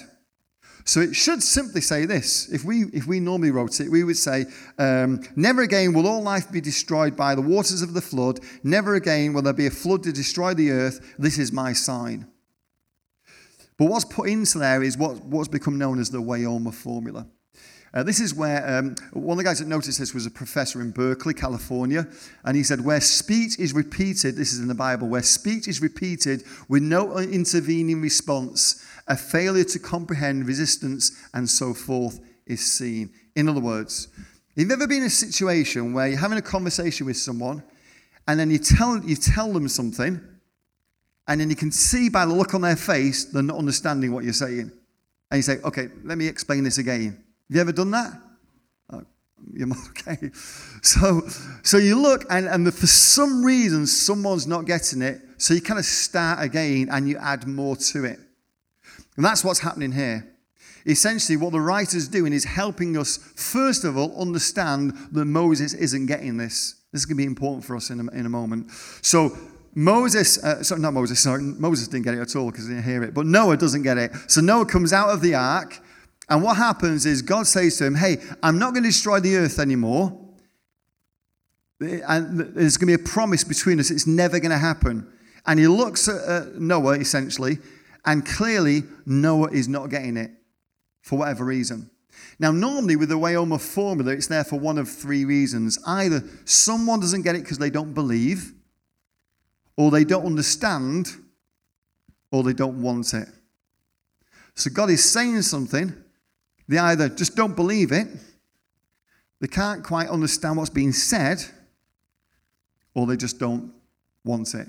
So 0.85 1.01
it 1.01 1.15
should 1.15 1.43
simply 1.43 1.81
say 1.81 2.05
this. 2.05 2.49
If 2.49 2.63
we, 2.63 2.85
if 2.93 3.07
we 3.07 3.19
normally 3.19 3.51
wrote 3.51 3.81
it, 3.81 3.91
we 3.91 4.05
would 4.05 4.15
say, 4.15 4.45
um, 4.79 5.21
Never 5.35 5.61
again 5.63 5.93
will 5.93 6.07
all 6.07 6.23
life 6.23 6.49
be 6.49 6.61
destroyed 6.61 7.17
by 7.17 7.35
the 7.35 7.41
waters 7.41 7.81
of 7.81 7.93
the 7.93 8.01
flood. 8.01 8.39
Never 8.63 8.95
again 8.95 9.33
will 9.33 9.41
there 9.41 9.51
be 9.51 9.67
a 9.67 9.71
flood 9.71 10.03
to 10.03 10.13
destroy 10.13 10.53
the 10.53 10.71
earth. 10.71 11.15
This 11.19 11.39
is 11.39 11.51
my 11.51 11.73
sign. 11.73 12.25
But 13.77 13.85
what's 13.85 14.05
put 14.05 14.29
into 14.29 14.59
there 14.59 14.81
is 14.81 14.97
what, 14.97 15.23
what's 15.25 15.49
become 15.49 15.77
known 15.77 15.99
as 15.99 16.09
the 16.09 16.21
Wayoma 16.21 16.73
formula. 16.73 17.27
Uh, 17.93 18.03
this 18.03 18.19
is 18.19 18.33
where 18.33 18.67
um, 18.67 18.95
one 19.13 19.35
of 19.35 19.37
the 19.37 19.43
guys 19.43 19.59
that 19.59 19.67
noticed 19.67 19.99
this 19.99 20.13
was 20.13 20.25
a 20.25 20.31
professor 20.31 20.81
in 20.81 20.91
Berkeley, 20.91 21.33
California, 21.33 22.07
and 22.43 22.57
he 22.57 22.63
said, 22.63 22.83
Where 22.83 22.99
speech 23.01 23.57
is 23.59 23.73
repeated, 23.73 24.35
this 24.35 24.53
is 24.53 24.59
in 24.59 24.67
the 24.67 24.75
Bible, 24.75 25.07
where 25.07 25.23
speech 25.23 25.67
is 25.67 25.81
repeated 25.81 26.43
with 26.67 26.83
no 26.83 27.17
intervening 27.17 28.01
response, 28.01 28.85
a 29.07 29.15
failure 29.15 29.63
to 29.63 29.79
comprehend 29.79 30.47
resistance, 30.47 31.17
and 31.33 31.49
so 31.49 31.73
forth 31.73 32.19
is 32.45 32.59
seen. 32.71 33.09
In 33.35 33.47
other 33.47 33.61
words, 33.61 34.09
you've 34.55 34.71
ever 34.71 34.87
been 34.87 34.99
in 34.99 35.07
a 35.07 35.09
situation 35.09 35.93
where 35.93 36.07
you're 36.07 36.19
having 36.19 36.37
a 36.37 36.41
conversation 36.41 37.05
with 37.05 37.17
someone 37.17 37.63
and 38.27 38.39
then 38.39 38.51
you 38.51 38.57
tell, 38.57 39.01
you 39.03 39.15
tell 39.15 39.51
them 39.53 39.67
something, 39.69 40.19
and 41.27 41.41
then 41.41 41.49
you 41.49 41.55
can 41.55 41.71
see 41.71 42.09
by 42.09 42.25
the 42.25 42.33
look 42.33 42.53
on 42.53 42.61
their 42.61 42.75
face 42.75 43.25
they're 43.25 43.41
not 43.41 43.57
understanding 43.57 44.11
what 44.11 44.23
you're 44.23 44.33
saying. 44.33 44.71
And 45.29 45.37
you 45.37 45.41
say, 45.41 45.59
okay, 45.63 45.89
let 46.03 46.17
me 46.17 46.27
explain 46.27 46.63
this 46.63 46.77
again. 46.77 47.23
Have 47.49 47.55
you 47.55 47.61
ever 47.61 47.71
done 47.71 47.91
that? 47.91 48.13
Oh, 48.91 49.03
you're 49.53 49.67
okay. 49.89 50.29
So, 50.81 51.21
so 51.63 51.77
you 51.77 52.01
look, 52.01 52.25
and, 52.29 52.47
and 52.47 52.73
for 52.73 52.87
some 52.87 53.43
reason, 53.43 53.87
someone's 53.87 54.47
not 54.47 54.65
getting 54.65 55.01
it. 55.01 55.21
So 55.37 55.53
you 55.53 55.61
kind 55.61 55.79
of 55.79 55.85
start 55.85 56.43
again 56.43 56.89
and 56.91 57.07
you 57.07 57.17
add 57.17 57.47
more 57.47 57.75
to 57.75 58.05
it. 58.05 58.19
And 59.15 59.25
that's 59.25 59.43
what's 59.43 59.59
happening 59.59 59.91
here. 59.91 60.27
Essentially, 60.85 61.35
what 61.37 61.51
the 61.51 61.59
writer's 61.59 62.07
doing 62.07 62.31
is 62.31 62.45
helping 62.45 62.97
us, 62.97 63.17
first 63.17 63.83
of 63.83 63.97
all, 63.97 64.19
understand 64.19 64.93
that 65.11 65.25
Moses 65.25 65.73
isn't 65.73 66.05
getting 66.05 66.37
this. 66.37 66.75
This 66.91 67.01
is 67.01 67.05
going 67.05 67.17
to 67.17 67.23
be 67.23 67.25
important 67.25 67.65
for 67.65 67.75
us 67.75 67.89
in 67.89 67.99
a, 67.99 68.11
in 68.11 68.25
a 68.25 68.29
moment. 68.29 68.71
So, 69.01 69.37
Moses, 69.75 70.41
uh, 70.43 70.63
sorry, 70.63 70.81
not 70.81 70.93
Moses, 70.93 71.19
sorry, 71.19 71.43
Moses 71.43 71.87
didn't 71.89 72.05
get 72.05 72.13
it 72.13 72.21
at 72.21 72.35
all 72.35 72.49
because 72.49 72.67
he 72.67 72.73
didn't 72.73 72.85
hear 72.85 73.03
it, 73.03 73.13
but 73.13 73.25
Noah 73.25 73.57
doesn't 73.57 73.83
get 73.83 73.97
it. 73.97 74.11
So, 74.27 74.39
Noah 74.39 74.65
comes 74.65 74.93
out 74.93 75.09
of 75.09 75.21
the 75.21 75.35
ark, 75.35 75.79
and 76.29 76.43
what 76.43 76.57
happens 76.57 77.05
is 77.05 77.21
God 77.21 77.47
says 77.47 77.77
to 77.77 77.85
him, 77.85 77.95
Hey, 77.95 78.17
I'm 78.43 78.59
not 78.59 78.73
going 78.73 78.83
to 78.83 78.89
destroy 78.89 79.19
the 79.19 79.37
earth 79.37 79.59
anymore. 79.59 80.25
And 81.79 82.39
there's 82.39 82.77
going 82.77 82.91
to 82.91 82.97
be 82.97 83.03
a 83.03 83.07
promise 83.07 83.43
between 83.43 83.79
us, 83.79 83.91
it's 83.91 84.07
never 84.07 84.39
going 84.39 84.51
to 84.51 84.57
happen. 84.57 85.11
And 85.45 85.59
he 85.59 85.67
looks 85.67 86.09
at 86.09 86.55
Noah, 86.55 86.97
essentially, 86.97 87.59
and 88.05 88.25
clearly, 88.25 88.83
Noah 89.05 89.51
is 89.51 89.67
not 89.67 89.89
getting 89.89 90.17
it 90.17 90.31
for 91.01 91.19
whatever 91.19 91.45
reason. 91.45 91.89
Now, 92.39 92.51
normally 92.51 92.95
with 92.95 93.09
the 93.09 93.17
Wayoma 93.17 93.59
formula, 93.61 94.11
it's 94.11 94.27
there 94.27 94.43
for 94.43 94.59
one 94.59 94.77
of 94.77 94.89
three 94.89 95.23
reasons. 95.23 95.79
Either 95.85 96.23
someone 96.45 96.99
doesn't 96.99 97.21
get 97.21 97.35
it 97.35 97.43
because 97.43 97.57
they 97.57 97.69
don't 97.69 97.93
believe, 97.93 98.53
or 99.77 99.91
they 99.91 100.03
don't 100.03 100.25
understand, 100.25 101.09
or 102.31 102.43
they 102.43 102.53
don't 102.53 102.81
want 102.81 103.13
it. 103.13 103.27
So 104.55 104.69
God 104.71 104.89
is 104.89 105.09
saying 105.09 105.43
something, 105.43 105.95
they 106.67 106.77
either 106.77 107.09
just 107.09 107.35
don't 107.35 107.55
believe 107.55 107.91
it, 107.91 108.07
they 109.39 109.47
can't 109.47 109.83
quite 109.83 110.09
understand 110.09 110.57
what's 110.57 110.69
being 110.69 110.91
said, 110.91 111.43
or 112.93 113.05
they 113.05 113.17
just 113.17 113.39
don't 113.39 113.71
want 114.23 114.53
it. 114.55 114.67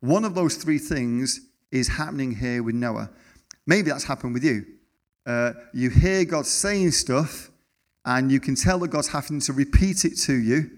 One 0.00 0.24
of 0.24 0.34
those 0.34 0.56
three 0.56 0.78
things 0.78 1.40
is 1.70 1.88
happening 1.88 2.34
here 2.34 2.62
with 2.62 2.74
Noah. 2.74 3.10
Maybe 3.66 3.90
that's 3.90 4.04
happened 4.04 4.34
with 4.34 4.44
you. 4.44 4.66
Uh, 5.24 5.52
you 5.72 5.88
hear 5.88 6.24
God 6.24 6.46
saying 6.46 6.90
stuff, 6.90 7.50
and 8.04 8.30
you 8.30 8.40
can 8.40 8.54
tell 8.54 8.78
that 8.80 8.88
God's 8.88 9.08
having 9.08 9.40
to 9.40 9.52
repeat 9.52 10.04
it 10.04 10.18
to 10.22 10.34
you, 10.34 10.70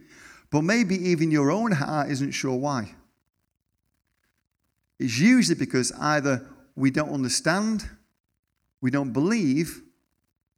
but 0.50 0.62
maybe 0.62 0.94
even 1.08 1.30
your 1.30 1.50
own 1.50 1.72
heart 1.72 2.10
isn't 2.10 2.32
sure 2.32 2.56
why. 2.56 2.94
It's 4.98 5.18
usually 5.18 5.58
because 5.58 5.90
either 5.92 6.46
we 6.76 6.90
don't 6.90 7.10
understand, 7.10 7.88
we 8.80 8.90
don't 8.90 9.12
believe, 9.12 9.82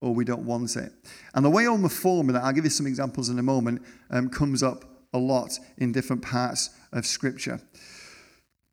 or 0.00 0.14
we 0.14 0.24
don't 0.24 0.44
want 0.44 0.76
it. 0.76 0.92
And 1.34 1.44
the 1.44 1.50
Wayoma 1.50 1.90
formula, 1.90 2.40
I'll 2.42 2.52
give 2.52 2.64
you 2.64 2.70
some 2.70 2.86
examples 2.86 3.28
in 3.28 3.38
a 3.38 3.42
moment, 3.42 3.82
um, 4.10 4.28
comes 4.28 4.62
up 4.62 4.84
a 5.12 5.18
lot 5.18 5.58
in 5.78 5.92
different 5.92 6.22
parts 6.22 6.70
of 6.92 7.06
Scripture. 7.06 7.60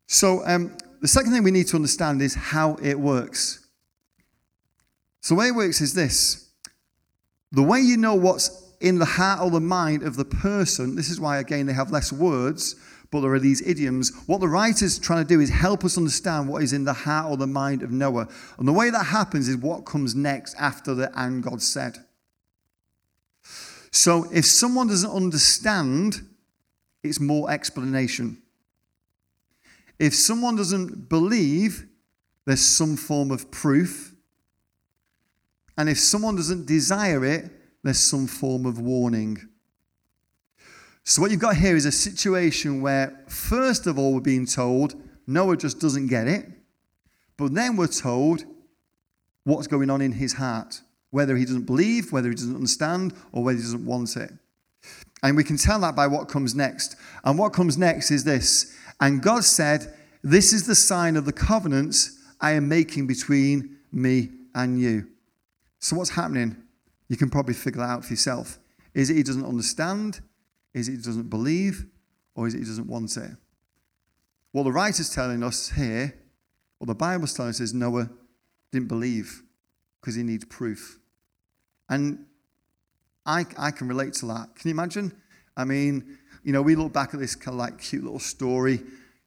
So, 0.06 0.46
um, 0.46 0.76
the 1.00 1.08
second 1.08 1.32
thing 1.32 1.42
we 1.42 1.50
need 1.50 1.66
to 1.68 1.76
understand 1.76 2.22
is 2.22 2.34
how 2.34 2.76
it 2.82 2.98
works. 2.98 3.66
So, 5.20 5.34
the 5.34 5.40
way 5.40 5.48
it 5.48 5.54
works 5.54 5.80
is 5.80 5.94
this 5.94 6.50
the 7.52 7.62
way 7.62 7.80
you 7.80 7.96
know 7.96 8.14
what's 8.14 8.66
in 8.80 8.98
the 8.98 9.04
heart 9.04 9.40
or 9.40 9.50
the 9.50 9.60
mind 9.60 10.02
of 10.02 10.16
the 10.16 10.24
person, 10.24 10.96
this 10.96 11.08
is 11.08 11.18
why, 11.18 11.38
again, 11.38 11.66
they 11.66 11.72
have 11.72 11.90
less 11.90 12.12
words, 12.12 12.76
but 13.10 13.20
there 13.20 13.32
are 13.32 13.40
these 13.40 13.66
idioms. 13.66 14.12
What 14.26 14.40
the 14.40 14.48
writer's 14.48 14.98
trying 14.98 15.24
to 15.24 15.28
do 15.28 15.40
is 15.40 15.50
help 15.50 15.84
us 15.84 15.96
understand 15.96 16.48
what 16.48 16.62
is 16.62 16.72
in 16.72 16.84
the 16.84 16.92
heart 16.92 17.30
or 17.30 17.36
the 17.36 17.46
mind 17.46 17.82
of 17.82 17.90
Noah. 17.90 18.28
And 18.58 18.66
the 18.66 18.72
way 18.72 18.90
that 18.90 19.04
happens 19.04 19.48
is 19.48 19.56
what 19.56 19.84
comes 19.84 20.14
next 20.14 20.54
after 20.58 20.94
the 20.94 21.10
and 21.18 21.42
God 21.42 21.62
said. 21.62 21.98
So, 23.90 24.26
if 24.32 24.44
someone 24.44 24.88
doesn't 24.88 25.10
understand, 25.10 26.20
it's 27.02 27.20
more 27.20 27.50
explanation. 27.50 28.42
If 29.98 30.14
someone 30.14 30.56
doesn't 30.56 31.08
believe, 31.08 31.86
there's 32.44 32.60
some 32.60 32.96
form 32.96 33.30
of 33.30 33.50
proof. 33.50 34.14
And 35.78 35.88
if 35.88 35.98
someone 35.98 36.36
doesn't 36.36 36.66
desire 36.66 37.24
it, 37.24 37.50
there's 37.82 38.00
some 38.00 38.26
form 38.26 38.66
of 38.66 38.78
warning. 38.78 39.48
So, 41.08 41.22
what 41.22 41.30
you've 41.30 41.38
got 41.38 41.54
here 41.56 41.76
is 41.76 41.86
a 41.86 41.92
situation 41.92 42.82
where, 42.82 43.16
first 43.28 43.86
of 43.86 43.96
all, 43.96 44.12
we're 44.12 44.20
being 44.20 44.44
told 44.44 45.00
Noah 45.28 45.56
just 45.56 45.78
doesn't 45.78 46.08
get 46.08 46.26
it. 46.26 46.46
But 47.36 47.54
then 47.54 47.76
we're 47.76 47.86
told 47.86 48.44
what's 49.44 49.68
going 49.68 49.88
on 49.88 50.00
in 50.00 50.10
his 50.10 50.32
heart, 50.32 50.80
whether 51.10 51.36
he 51.36 51.44
doesn't 51.44 51.62
believe, 51.62 52.10
whether 52.10 52.28
he 52.28 52.34
doesn't 52.34 52.56
understand, 52.56 53.14
or 53.30 53.44
whether 53.44 53.56
he 53.56 53.62
doesn't 53.62 53.86
want 53.86 54.16
it. 54.16 54.32
And 55.22 55.36
we 55.36 55.44
can 55.44 55.56
tell 55.56 55.78
that 55.78 55.94
by 55.94 56.08
what 56.08 56.28
comes 56.28 56.56
next. 56.56 56.96
And 57.22 57.38
what 57.38 57.52
comes 57.52 57.78
next 57.78 58.10
is 58.10 58.24
this 58.24 58.76
and 59.00 59.22
God 59.22 59.44
said, 59.44 59.94
This 60.24 60.52
is 60.52 60.66
the 60.66 60.74
sign 60.74 61.16
of 61.16 61.24
the 61.24 61.32
covenants 61.32 62.20
I 62.40 62.52
am 62.52 62.68
making 62.68 63.06
between 63.06 63.76
me 63.92 64.30
and 64.56 64.80
you. 64.80 65.06
So, 65.78 65.94
what's 65.94 66.10
happening? 66.10 66.56
You 67.06 67.16
can 67.16 67.30
probably 67.30 67.54
figure 67.54 67.80
that 67.80 67.90
out 67.90 68.04
for 68.04 68.12
yourself. 68.12 68.58
Is 68.92 69.08
it 69.08 69.14
he 69.14 69.22
doesn't 69.22 69.46
understand? 69.46 70.20
Is 70.76 70.88
it 70.88 70.92
he 70.92 70.96
doesn't 70.98 71.30
believe? 71.30 71.86
Or 72.34 72.46
is 72.46 72.54
it 72.54 72.58
he 72.58 72.64
doesn't 72.64 72.86
want 72.86 73.16
it? 73.16 73.30
What 74.52 74.64
the 74.64 74.72
writer's 74.72 75.08
telling 75.08 75.42
us 75.42 75.70
here, 75.70 76.14
what 76.78 76.86
the 76.86 76.94
Bible's 76.94 77.32
telling 77.32 77.50
us 77.50 77.60
is 77.60 77.72
Noah 77.72 78.10
didn't 78.72 78.88
believe 78.88 79.42
because 80.00 80.14
he 80.14 80.22
needs 80.22 80.44
proof. 80.44 80.98
And 81.88 82.26
I, 83.24 83.46
I 83.56 83.70
can 83.70 83.88
relate 83.88 84.12
to 84.14 84.26
that. 84.26 84.54
Can 84.54 84.68
you 84.68 84.74
imagine? 84.74 85.12
I 85.56 85.64
mean, 85.64 86.18
you 86.44 86.52
know, 86.52 86.60
we 86.60 86.76
look 86.76 86.92
back 86.92 87.14
at 87.14 87.20
this 87.20 87.34
kind 87.34 87.54
of 87.54 87.58
like 87.58 87.78
cute 87.78 88.04
little 88.04 88.18
story, 88.18 88.82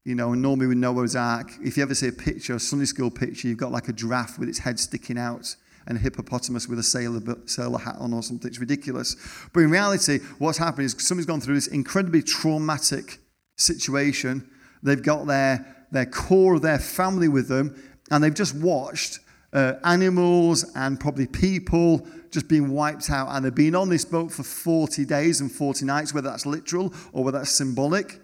you 0.06 0.14
know, 0.14 0.34
and 0.34 0.42
normally 0.44 0.68
with 0.68 0.78
Noah's 0.78 1.16
Ark, 1.16 1.52
if 1.64 1.78
you 1.78 1.84
ever 1.84 1.96
see 1.96 2.10
a 2.10 2.12
picture, 2.12 2.54
a 2.54 2.60
Sunday 2.60 2.86
school 2.86 3.10
picture, 3.10 3.48
you've 3.48 3.58
got 3.58 3.72
like 3.72 3.88
a 3.88 3.94
giraffe 3.94 4.38
with 4.38 4.50
its 4.50 4.60
head 4.60 4.80
sticking 4.80 5.18
out 5.18 5.56
and 5.90 5.98
a 5.98 6.02
hippopotamus 6.02 6.68
with 6.68 6.80
a 6.80 6.84
sailor, 6.84 7.20
sailor 7.46 7.80
hat 7.80 7.96
on 8.00 8.14
or 8.14 8.22
something. 8.22 8.48
It's 8.48 8.60
ridiculous. 8.60 9.16
But 9.52 9.62
in 9.62 9.72
reality, 9.72 10.20
what's 10.38 10.60
happened 10.60 10.86
is 10.86 10.96
somebody's 11.00 11.26
gone 11.26 11.42
through 11.42 11.56
this 11.56 11.68
incredibly 11.68 12.22
traumatic 12.22 13.18
situation. 13.58 14.50
They've 14.84 15.02
got 15.02 15.26
their, 15.26 15.88
their 15.92 16.06
core 16.06 16.56
of 16.56 16.62
their 16.62 16.80
family 16.80 17.28
with 17.28 17.48
them, 17.48 17.76
and 18.12 18.24
they've 18.24 18.34
just 18.34 18.56
watched 18.56 19.20
uh, 19.52 19.74
animals 19.84 20.72
and 20.76 21.00
probably 21.00 21.26
people 21.26 22.06
just 22.32 22.48
being 22.48 22.72
wiped 22.72 23.10
out. 23.10 23.30
And 23.30 23.44
they've 23.44 23.54
been 23.54 23.76
on 23.76 23.90
this 23.90 24.06
boat 24.06 24.32
for 24.32 24.44
40 24.44 25.06
days 25.06 25.42
and 25.42 25.52
40 25.52 25.86
nights, 25.86 26.14
whether 26.14 26.30
that's 26.30 26.46
literal 26.46 26.94
or 27.14 27.24
whether 27.24 27.40
that's 27.40 27.52
symbolic. 27.52 28.22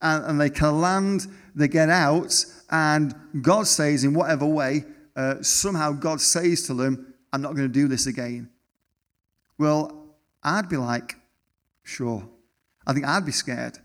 And, 0.00 0.24
and 0.24 0.40
they 0.40 0.48
can 0.48 0.80
land, 0.80 1.26
they 1.54 1.68
get 1.68 1.90
out, 1.90 2.34
and 2.70 3.14
God 3.42 3.66
says, 3.66 4.02
in 4.02 4.14
whatever 4.14 4.46
way, 4.46 4.86
uh, 5.16 5.42
somehow 5.42 5.92
God 5.92 6.20
says 6.20 6.62
to 6.66 6.74
them, 6.74 7.14
I'm 7.32 7.42
not 7.42 7.54
going 7.54 7.68
to 7.68 7.72
do 7.72 7.88
this 7.88 8.06
again. 8.06 8.50
Well, 9.58 10.06
I'd 10.42 10.68
be 10.68 10.76
like, 10.76 11.16
sure. 11.82 12.28
I 12.86 12.92
think 12.92 13.06
I'd 13.06 13.26
be 13.26 13.32
scared. 13.32 13.78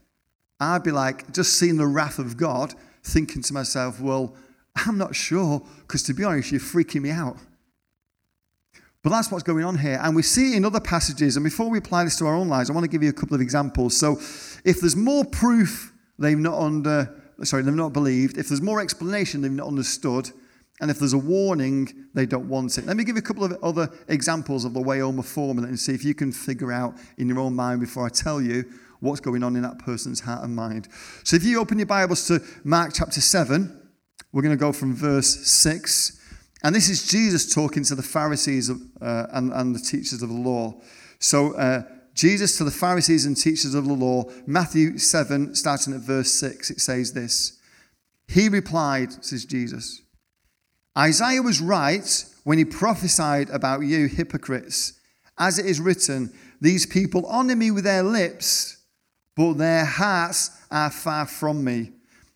I'd 0.60 0.84
be 0.84 0.92
like, 0.92 1.32
just 1.34 1.54
seeing 1.54 1.78
the 1.78 1.88
wrath 1.88 2.18
of 2.18 2.38
God, 2.38 2.74
thinking 3.04 3.42
to 3.44 3.54
myself, 3.54 4.00
well, 4.00 4.36
I'm 4.76 4.98
not 4.98 5.16
sure, 5.16 5.62
because 5.82 6.04
to 6.04 6.14
be 6.14 6.24
honest, 6.24 6.52
you're 6.52 6.62
freaking 6.62 7.02
me 7.02 7.12
out. 7.12 7.38
But 9.04 9.12
that's 9.12 9.32
what's 9.32 9.44
going 9.44 9.64
on 9.64 9.78
here. 9.78 10.00
And 10.02 10.16
we 10.16 10.24
see 10.24 10.56
in 10.56 10.66
other 10.66 10.80
passages. 10.80 11.38
And 11.38 11.44
before 11.44 11.70
we 11.70 11.78
apply 11.78 12.06
this 12.06 12.16
to 12.18 12.26
our 12.26 12.34
own 12.34 12.48
lives, 12.48 12.70
I 12.70 12.74
want 12.74 12.86
to 12.86 12.90
give 12.90 13.04
you 13.04 13.10
a 13.10 13.14
couple 13.14 13.36
of 13.36 13.42
examples. 13.42 13.96
So 13.96 14.14
if 14.64 14.82
there's 14.82 14.96
more 14.96 15.24
proof 15.24 15.94
they've 16.18 16.38
not 16.38 16.60
under, 16.60 17.14
sorry, 17.44 17.62
they've 17.62 17.74
not 17.74 17.94
believed, 17.94 18.38
if 18.38 18.48
there's 18.48 18.64
more 18.64 18.82
explanation 18.82 19.42
they've 19.42 19.52
not 19.52 19.68
understood, 19.68 20.32
and 20.82 20.92
if 20.92 21.00
there's 21.00 21.14
a 21.14 21.18
warning, 21.18 22.08
they 22.14 22.26
don't 22.26 22.50
want 22.50 22.78
it. 22.78 22.86
Let 22.86 22.98
me 22.98 23.04
give 23.04 23.16
you 23.16 23.22
a 23.22 23.26
couple 23.26 23.44
of 23.44 23.54
other 23.64 23.90
examples 24.08 24.66
of 24.66 24.74
the 24.74 24.82
way 24.82 25.00
Wayoma 25.00 25.24
formula 25.24 25.68
and 25.68 25.80
see 25.80 25.94
if 25.94 26.04
you 26.04 26.14
can 26.14 26.32
figure 26.32 26.72
out 26.72 26.96
in 27.18 27.30
your 27.30 27.40
own 27.40 27.56
mind 27.56 27.80
before 27.80 28.06
I 28.06 28.10
tell 28.10 28.42
you 28.42 28.66
what's 29.00 29.22
going 29.22 29.44
on 29.44 29.56
in 29.56 29.62
that 29.62 29.80
person's 29.80 30.20
heart 30.20 30.44
and 30.44 30.56
mind. 30.56 30.88
So 31.24 31.36
if 31.36 31.44
you 31.44 31.60
open 31.62 31.80
your 31.80 31.86
Bibles 31.86 32.28
to 32.28 32.42
Mark 32.64 32.92
chapter 32.94 33.22
7, 33.22 33.82
we're 34.34 34.42
going 34.42 34.56
to 34.56 34.60
go 34.60 34.74
from 34.74 34.94
verse 34.94 35.48
6 35.48 36.22
and 36.66 36.74
this 36.74 36.90
is 36.90 37.08
Jesus 37.08 37.54
talking 37.54 37.84
to 37.84 37.94
the 37.94 38.02
Pharisees 38.02 38.72
uh, 38.72 39.28
and, 39.32 39.54
and, 39.54 39.76
the 39.76 39.80
teachers 39.80 40.24
of 40.24 40.30
the 40.30 40.36
law. 40.36 40.82
So, 41.20 41.54
uh, 41.54 41.84
Jesus 42.16 42.58
to 42.58 42.64
the 42.64 42.72
Pharisees 42.72 43.28
and 43.28 43.38
teachers 43.38 43.76
of 43.76 43.86
the 43.86 43.94
law, 43.94 44.24
Matthew 44.48 44.98
7, 44.98 45.54
starting 45.54 45.94
at 45.94 46.00
verse 46.00 46.32
6, 46.32 46.72
it 46.72 46.82
says 46.82 47.14
this 47.14 47.60
He 48.28 48.50
replied, 48.50 49.24
says 49.24 49.46
Jesus, 49.46 50.02
Isaiah 50.98 51.42
was 51.42 51.62
right 51.62 52.26
when 52.44 52.58
he 52.58 52.66
prophesied 52.66 53.50
about 53.50 53.82
you, 53.82 54.08
hypocrites. 54.08 54.94
As 55.38 55.60
it 55.60 55.66
is 55.66 55.80
written, 55.80 56.32
These 56.62 56.86
people 56.86 57.26
honor 57.26 57.56
me 57.56 57.72
with 57.72 57.84
their 57.84 58.04
lips, 58.04 58.78
but 59.36 59.54
their 59.54 59.86
hearts 59.86 60.52
are 60.72 60.90
far 60.90 61.26
from 61.26 61.64
me. 61.64 61.92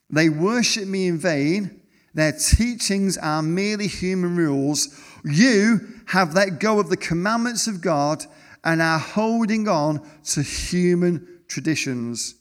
They 0.10 0.30
worship 0.30 0.88
me 0.88 1.08
in 1.08 1.18
vain 1.18 1.80
their 2.14 2.32
teachings 2.32 3.18
are 3.18 3.42
merely 3.42 3.88
human 3.88 4.36
rules. 4.36 5.00
You 5.24 5.80
have 6.08 6.34
let 6.34 6.60
go 6.60 6.80
of 6.80 6.90
the 6.90 6.98
commandments 6.98 7.68
of 7.68 7.82
God 7.82 8.26
and 8.64 8.82
are 8.82 9.00
holding 9.00 9.68
on 9.68 10.06
to 10.32 10.42
human 10.42 11.42
traditions. 11.48 12.36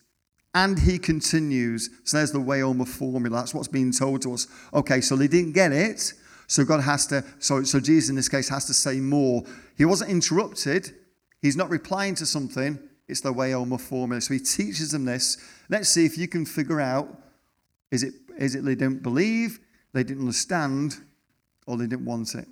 And 0.55 0.79
he 0.79 0.99
continues. 0.99 1.91
So 2.05 2.17
there's 2.17 2.33
the 2.33 2.39
Wayoma 2.39 2.89
formula. 2.89 3.39
That's 3.39 3.55
what's 3.55 3.69
being 3.69 3.93
told 3.93 4.23
to 4.23 4.35
us. 4.35 4.47
Okay, 4.73 5.01
so 5.01 5.15
they 5.15 5.29
didn't 5.29 5.53
get 5.53 5.73
it. 5.73 6.15
So 6.47 6.65
God 6.65 6.81
has 6.81 7.07
to, 7.09 7.25
so, 7.39 7.63
so 7.63 7.79
Jesus 7.79 8.09
in 8.09 8.17
this 8.17 8.29
case 8.29 8.49
has 8.49 8.65
to 8.67 8.75
say 8.75 9.01
more. 9.01 9.45
He 9.77 9.85
wasn't 9.85 10.11
interrupted. 10.11 10.95
He's 11.43 11.57
not 11.57 11.69
replying 11.69 12.15
to 12.17 12.27
something. 12.27 12.79
It's 13.07 13.21
the 13.21 13.33
Wayoma 13.33 13.81
formula. 13.81 14.21
So 14.21 14.35
he 14.35 14.41
teaches 14.41 14.93
them 14.93 15.05
this. 15.05 15.37
Let's 15.69 15.91
see 15.91 16.07
if 16.07 16.17
you 16.17 16.27
can 16.27 16.47
figure 16.47 16.81
out 16.81 17.09
is 17.91 18.03
it, 18.03 18.15
is 18.39 18.55
it 18.55 18.65
they 18.65 18.75
don't 18.75 19.03
believe, 19.03 19.61
they 19.93 20.05
didn't 20.05 20.21
understand, 20.21 20.97
or 21.67 21.77
they 21.77 21.87
didn't 21.87 22.05
want 22.05 22.35
it? 22.35 22.47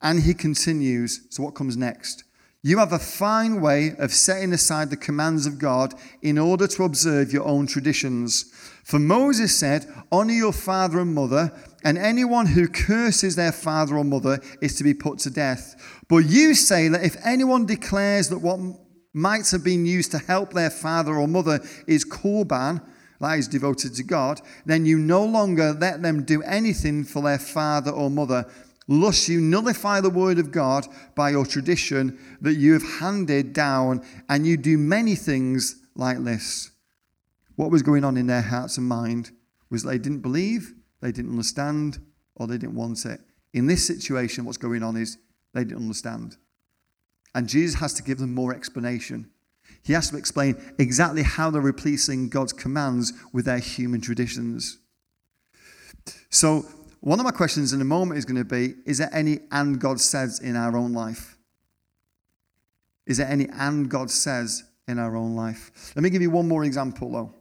And 0.00 0.22
he 0.22 0.34
continues. 0.34 1.22
So, 1.30 1.42
what 1.42 1.54
comes 1.54 1.76
next? 1.76 2.24
You 2.62 2.78
have 2.78 2.92
a 2.92 2.98
fine 2.98 3.60
way 3.60 3.92
of 3.98 4.12
setting 4.12 4.52
aside 4.52 4.90
the 4.90 4.96
commands 4.96 5.46
of 5.46 5.60
God 5.60 5.94
in 6.22 6.38
order 6.38 6.66
to 6.66 6.82
observe 6.82 7.32
your 7.32 7.44
own 7.44 7.68
traditions. 7.68 8.52
For 8.84 8.98
Moses 8.98 9.56
said, 9.56 9.86
Honor 10.10 10.32
your 10.32 10.52
father 10.52 10.98
and 10.98 11.14
mother, 11.14 11.52
and 11.84 11.96
anyone 11.96 12.46
who 12.46 12.66
curses 12.66 13.36
their 13.36 13.52
father 13.52 13.96
or 13.96 14.04
mother 14.04 14.40
is 14.60 14.74
to 14.76 14.84
be 14.84 14.92
put 14.92 15.20
to 15.20 15.30
death. 15.30 15.76
But 16.08 16.24
you 16.26 16.54
say 16.54 16.88
that 16.88 17.04
if 17.04 17.16
anyone 17.24 17.64
declares 17.64 18.28
that 18.30 18.38
what 18.38 18.58
might 19.12 19.48
have 19.50 19.62
been 19.62 19.86
used 19.86 20.10
to 20.10 20.18
help 20.18 20.52
their 20.52 20.70
father 20.70 21.14
or 21.14 21.28
mother 21.28 21.60
is 21.86 22.04
korban, 22.04 22.82
that 23.20 23.38
is 23.38 23.46
devoted 23.46 23.94
to 23.94 24.02
God, 24.02 24.40
then 24.66 24.84
you 24.84 24.98
no 24.98 25.24
longer 25.24 25.72
let 25.72 26.02
them 26.02 26.24
do 26.24 26.42
anything 26.42 27.04
for 27.04 27.22
their 27.22 27.38
father 27.38 27.92
or 27.92 28.10
mother. 28.10 28.46
Lest 28.88 29.28
you 29.28 29.40
nullify 29.40 30.00
the 30.00 30.10
word 30.10 30.38
of 30.38 30.50
God 30.50 30.86
by 31.14 31.30
your 31.30 31.44
tradition 31.44 32.18
that 32.40 32.54
you 32.54 32.72
have 32.72 33.00
handed 33.00 33.52
down, 33.52 34.02
and 34.28 34.46
you 34.46 34.56
do 34.56 34.78
many 34.78 35.14
things 35.14 35.76
like 35.94 36.24
this. 36.24 36.70
What 37.56 37.70
was 37.70 37.82
going 37.82 38.02
on 38.02 38.16
in 38.16 38.26
their 38.26 38.42
hearts 38.42 38.78
and 38.78 38.88
mind 38.88 39.30
was 39.68 39.82
they 39.82 39.98
didn't 39.98 40.20
believe, 40.20 40.74
they 41.00 41.12
didn't 41.12 41.32
understand, 41.32 41.98
or 42.36 42.46
they 42.46 42.56
didn't 42.56 42.76
want 42.76 43.04
it. 43.04 43.20
In 43.52 43.66
this 43.66 43.86
situation, 43.86 44.44
what's 44.44 44.56
going 44.56 44.82
on 44.82 44.96
is 44.96 45.18
they 45.52 45.64
didn't 45.64 45.82
understand. 45.82 46.36
And 47.34 47.48
Jesus 47.48 47.80
has 47.80 47.92
to 47.94 48.02
give 48.02 48.18
them 48.18 48.34
more 48.34 48.54
explanation. 48.54 49.28
He 49.82 49.92
has 49.92 50.10
to 50.10 50.16
explain 50.16 50.56
exactly 50.78 51.22
how 51.22 51.50
they're 51.50 51.60
replacing 51.60 52.30
God's 52.30 52.52
commands 52.52 53.12
with 53.32 53.44
their 53.44 53.58
human 53.58 54.00
traditions. 54.00 54.78
So, 56.30 56.66
one 57.00 57.20
of 57.20 57.24
my 57.24 57.30
questions 57.30 57.72
in 57.72 57.80
a 57.80 57.84
moment 57.84 58.18
is 58.18 58.24
going 58.24 58.36
to 58.36 58.44
be 58.44 58.74
Is 58.84 58.98
there 58.98 59.10
any 59.12 59.40
and 59.50 59.80
God 59.80 60.00
says 60.00 60.40
in 60.40 60.56
our 60.56 60.76
own 60.76 60.92
life? 60.92 61.36
Is 63.06 63.18
there 63.18 63.28
any 63.28 63.48
and 63.52 63.88
God 63.88 64.10
says 64.10 64.64
in 64.86 64.98
our 64.98 65.16
own 65.16 65.34
life? 65.34 65.92
Let 65.96 66.02
me 66.02 66.10
give 66.10 66.22
you 66.22 66.30
one 66.30 66.48
more 66.48 66.64
example, 66.64 67.10
though. 67.10 67.34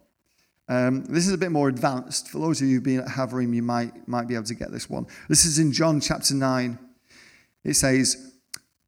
Um, 0.69 1.05
this 1.05 1.27
is 1.27 1.33
a 1.33 1.37
bit 1.37 1.51
more 1.51 1.69
advanced. 1.69 2.29
For 2.29 2.39
those 2.39 2.61
of 2.61 2.67
you 2.67 2.75
who've 2.75 2.83
been 2.83 2.99
at 2.99 3.09
Havering, 3.09 3.53
you 3.53 3.63
might, 3.63 4.07
might 4.07 4.27
be 4.27 4.35
able 4.35 4.45
to 4.45 4.55
get 4.55 4.71
this 4.71 4.89
one. 4.89 5.07
This 5.29 5.45
is 5.45 5.59
in 5.59 5.71
John 5.71 6.01
chapter 6.01 6.33
9. 6.33 6.77
It 7.63 7.73
says, 7.75 8.33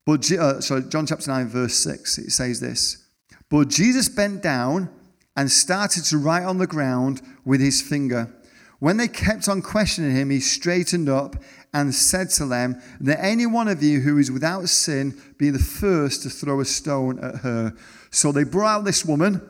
but, 0.05 0.29
uh, 0.31 0.59
sorry, 0.61 0.83
John 0.89 1.05
chapter 1.05 1.29
9, 1.31 1.47
verse 1.47 1.75
6. 1.75 2.17
It 2.17 2.31
says 2.31 2.59
this 2.59 3.05
but 3.49 3.67
Jesus 3.67 4.07
bent 4.07 4.43
down 4.43 4.89
and 5.35 5.51
started 5.51 6.03
to 6.05 6.17
write 6.17 6.43
on 6.43 6.57
the 6.57 6.67
ground 6.67 7.21
with 7.45 7.61
his 7.61 7.81
finger. 7.81 8.31
When 8.79 8.97
they 8.97 9.07
kept 9.07 9.49
on 9.49 9.61
questioning 9.61 10.15
him, 10.15 10.29
he 10.29 10.39
straightened 10.39 11.09
up 11.09 11.35
and 11.73 11.93
said 11.93 12.29
to 12.31 12.45
them, 12.45 12.81
Let 12.99 13.19
any 13.19 13.45
one 13.45 13.67
of 13.67 13.83
you 13.83 13.99
who 13.99 14.17
is 14.17 14.31
without 14.31 14.69
sin 14.69 15.19
be 15.37 15.49
the 15.49 15.59
first 15.59 16.23
to 16.23 16.29
throw 16.29 16.61
a 16.61 16.65
stone 16.65 17.19
at 17.19 17.35
her. 17.35 17.73
So 18.09 18.31
they 18.31 18.43
brought 18.43 18.79
out 18.79 18.85
this 18.85 19.05
woman. 19.05 19.41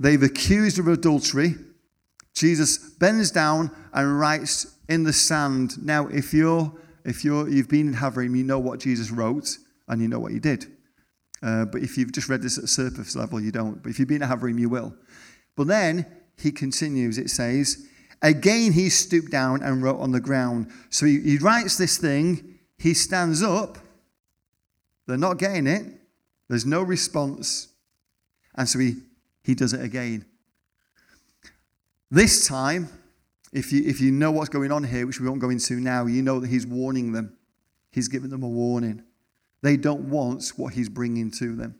They've 0.00 0.22
accused 0.22 0.78
her 0.78 0.82
of 0.82 0.88
adultery. 0.88 1.54
Jesus 2.34 2.78
bends 2.78 3.30
down 3.30 3.70
and 3.92 4.18
writes 4.18 4.76
in 4.88 5.04
the 5.04 5.12
sand. 5.12 5.84
Now, 5.84 6.08
if 6.08 6.32
you're 6.34 6.72
if 7.04 7.24
you're 7.24 7.48
you've 7.48 7.68
been 7.68 7.88
in 7.88 7.94
Havering, 7.94 8.34
you 8.34 8.44
know 8.44 8.58
what 8.58 8.80
Jesus 8.80 9.10
wrote 9.10 9.58
and 9.88 10.00
you 10.00 10.08
know 10.08 10.18
what 10.18 10.32
he 10.32 10.38
did. 10.38 10.66
Uh, 11.42 11.66
but 11.66 11.82
if 11.82 11.98
you've 11.98 12.12
just 12.12 12.28
read 12.30 12.40
this 12.40 12.58
at 12.58 12.68
surface 12.68 13.14
level, 13.14 13.40
you 13.40 13.52
don't. 13.52 13.82
But 13.82 13.90
if 13.90 13.98
you've 13.98 14.08
been 14.08 14.20
to 14.20 14.26
Havering, 14.26 14.58
you 14.58 14.70
will. 14.70 14.96
But 15.54 15.66
then 15.66 16.06
he 16.38 16.50
continues, 16.50 17.18
it 17.18 17.30
says, 17.30 17.86
Again 18.22 18.72
he 18.72 18.88
stooped 18.88 19.30
down 19.30 19.62
and 19.62 19.82
wrote 19.82 20.00
on 20.00 20.12
the 20.12 20.20
ground. 20.20 20.70
So 20.90 21.06
he, 21.06 21.20
he 21.20 21.38
writes 21.38 21.76
this 21.76 21.98
thing, 21.98 22.58
he 22.78 22.94
stands 22.94 23.42
up, 23.42 23.78
they're 25.06 25.16
not 25.16 25.38
getting 25.38 25.66
it, 25.66 25.84
there's 26.48 26.66
no 26.66 26.82
response, 26.82 27.68
and 28.54 28.68
so 28.68 28.78
he, 28.78 28.96
he 29.42 29.54
does 29.54 29.72
it 29.72 29.82
again. 29.82 30.24
This 32.10 32.46
time, 32.46 32.88
if 33.52 33.72
you, 33.72 33.84
if 33.84 34.00
you 34.00 34.10
know 34.12 34.30
what's 34.30 34.48
going 34.48 34.72
on 34.72 34.84
here, 34.84 35.06
which 35.06 35.20
we 35.20 35.28
won't 35.28 35.40
go 35.40 35.50
into 35.50 35.74
now, 35.74 36.06
you 36.06 36.22
know 36.22 36.40
that 36.40 36.48
he's 36.48 36.66
warning 36.66 37.12
them. 37.12 37.36
He's 37.90 38.08
giving 38.08 38.30
them 38.30 38.42
a 38.42 38.48
warning. 38.48 39.02
They 39.62 39.76
don't 39.76 40.10
want 40.10 40.52
what 40.56 40.74
he's 40.74 40.88
bringing 40.88 41.30
to 41.32 41.54
them. 41.54 41.76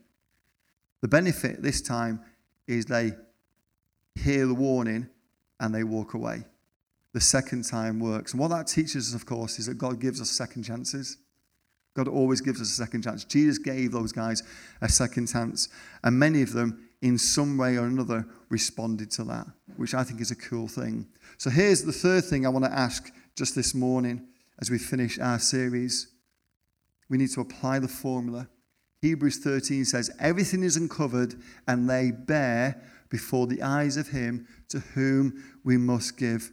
The 1.01 1.07
benefit 1.07 1.61
this 1.61 1.81
time 1.81 2.21
is 2.67 2.85
they 2.85 3.11
hear 4.15 4.47
the 4.47 4.55
warning 4.55 5.09
and 5.59 5.73
they 5.73 5.83
walk 5.83 6.13
away. 6.13 6.45
The 7.13 7.21
second 7.21 7.63
time 7.63 7.99
works. 7.99 8.33
And 8.33 8.41
what 8.41 8.49
that 8.49 8.67
teaches 8.67 9.09
us, 9.09 9.13
of 9.13 9.25
course, 9.25 9.57
is 9.59 9.67
that 9.67 9.77
God 9.77 9.99
gives 9.99 10.19
us 10.19 10.29
second 10.29 10.63
chances. 10.63 11.17
God 11.95 12.07
always 12.09 12.41
gives 12.41 12.59
us 12.59 12.71
a 12.71 12.75
second 12.75 13.03
chance. 13.03 13.23
Jesus 13.23 13.57
gave 13.57 13.91
those 13.91 14.11
guys 14.11 14.43
a 14.81 14.89
second 14.89 15.27
chance, 15.27 15.69
and 16.03 16.19
many 16.19 16.41
of 16.41 16.51
them, 16.51 16.89
in 17.01 17.17
some 17.17 17.57
way 17.57 17.77
or 17.77 17.85
another, 17.85 18.25
responded 18.49 19.09
to 19.11 19.23
that, 19.23 19.47
which 19.77 19.93
I 19.93 20.03
think 20.03 20.19
is 20.19 20.31
a 20.31 20.35
cool 20.35 20.67
thing. 20.67 21.07
So 21.37 21.49
here's 21.49 21.83
the 21.83 21.93
third 21.93 22.25
thing 22.25 22.45
I 22.45 22.49
want 22.49 22.65
to 22.65 22.71
ask 22.71 23.13
just 23.37 23.55
this 23.55 23.73
morning 23.73 24.27
as 24.59 24.69
we 24.69 24.77
finish 24.77 25.17
our 25.19 25.39
series 25.39 26.07
we 27.09 27.17
need 27.17 27.31
to 27.31 27.41
apply 27.41 27.79
the 27.79 27.87
formula. 27.87 28.47
Hebrews 29.01 29.37
13 29.39 29.85
says, 29.85 30.09
Everything 30.19 30.63
is 30.63 30.77
uncovered 30.77 31.35
and 31.67 31.87
laid 31.87 32.25
bare 32.25 32.81
before 33.15 33.47
the 33.47 33.61
eyes 33.61 33.95
of 33.95 34.09
him 34.09 34.45
to 34.67 34.79
whom 34.79 35.41
we 35.63 35.77
must 35.77 36.17
give 36.17 36.51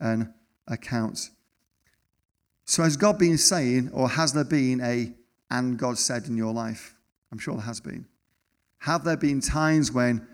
an 0.00 0.34
account. 0.66 1.30
So, 2.64 2.82
has 2.82 2.96
God 2.96 3.16
been 3.16 3.38
saying, 3.38 3.90
or 3.92 4.08
has 4.08 4.32
there 4.32 4.42
been 4.42 4.80
a 4.80 5.12
and 5.52 5.78
God 5.78 5.98
said 5.98 6.26
in 6.26 6.36
your 6.36 6.52
life? 6.52 6.96
I'm 7.30 7.38
sure 7.38 7.54
there 7.54 7.62
has 7.62 7.80
been. 7.80 8.06
Have 8.78 9.04
there 9.04 9.16
been 9.16 9.40
times 9.40 9.92
when 9.92 10.26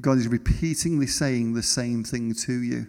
God 0.00 0.18
is 0.18 0.28
repeatedly 0.28 1.08
saying 1.08 1.54
the 1.54 1.62
same 1.62 2.04
thing 2.04 2.32
to 2.46 2.52
you? 2.52 2.86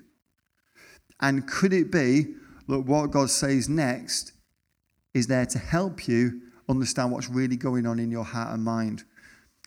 And 1.20 1.48
could 1.48 1.74
it 1.74 1.92
be 1.92 2.36
that 2.68 2.82
what 2.82 3.10
God 3.10 3.32
says 3.32 3.68
next 3.68 4.34
is 5.16 5.26
there 5.26 5.48
to 5.48 5.58
help 5.58 6.08
you 6.08 6.42
understand 6.70 7.12
what's 7.12 7.30
really 7.30 7.58
going 7.58 7.88
on 7.88 7.98
in 7.98 8.12
your 8.12 8.26
heart 8.26 8.54
and 8.54 8.64
mind. 8.64 9.06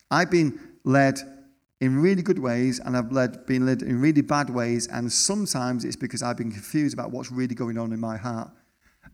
I've 0.09 0.31
been 0.31 0.61
led 0.85 1.19
in 1.81 2.01
really 2.01 2.23
good 2.23 2.39
ways 2.39 2.79
and 2.79 2.97
I've 2.97 3.11
led, 3.11 3.47
been 3.47 3.67
led 3.67 3.83
in 3.83 4.01
really 4.01 4.21
bad 4.21 4.51
ways, 4.51 4.87
and 4.87 5.11
sometimes 5.11 5.85
it's 5.85 5.97
because 5.97 6.23
I've 6.23 6.37
been 6.37 6.53
confused 6.53 6.95
about 6.95 7.11
what's 7.11 7.33
really 7.33 7.55
going 7.55 7.79
on 7.79 7.93
in 7.93 8.01
my 8.01 8.17
heart. 8.17 8.51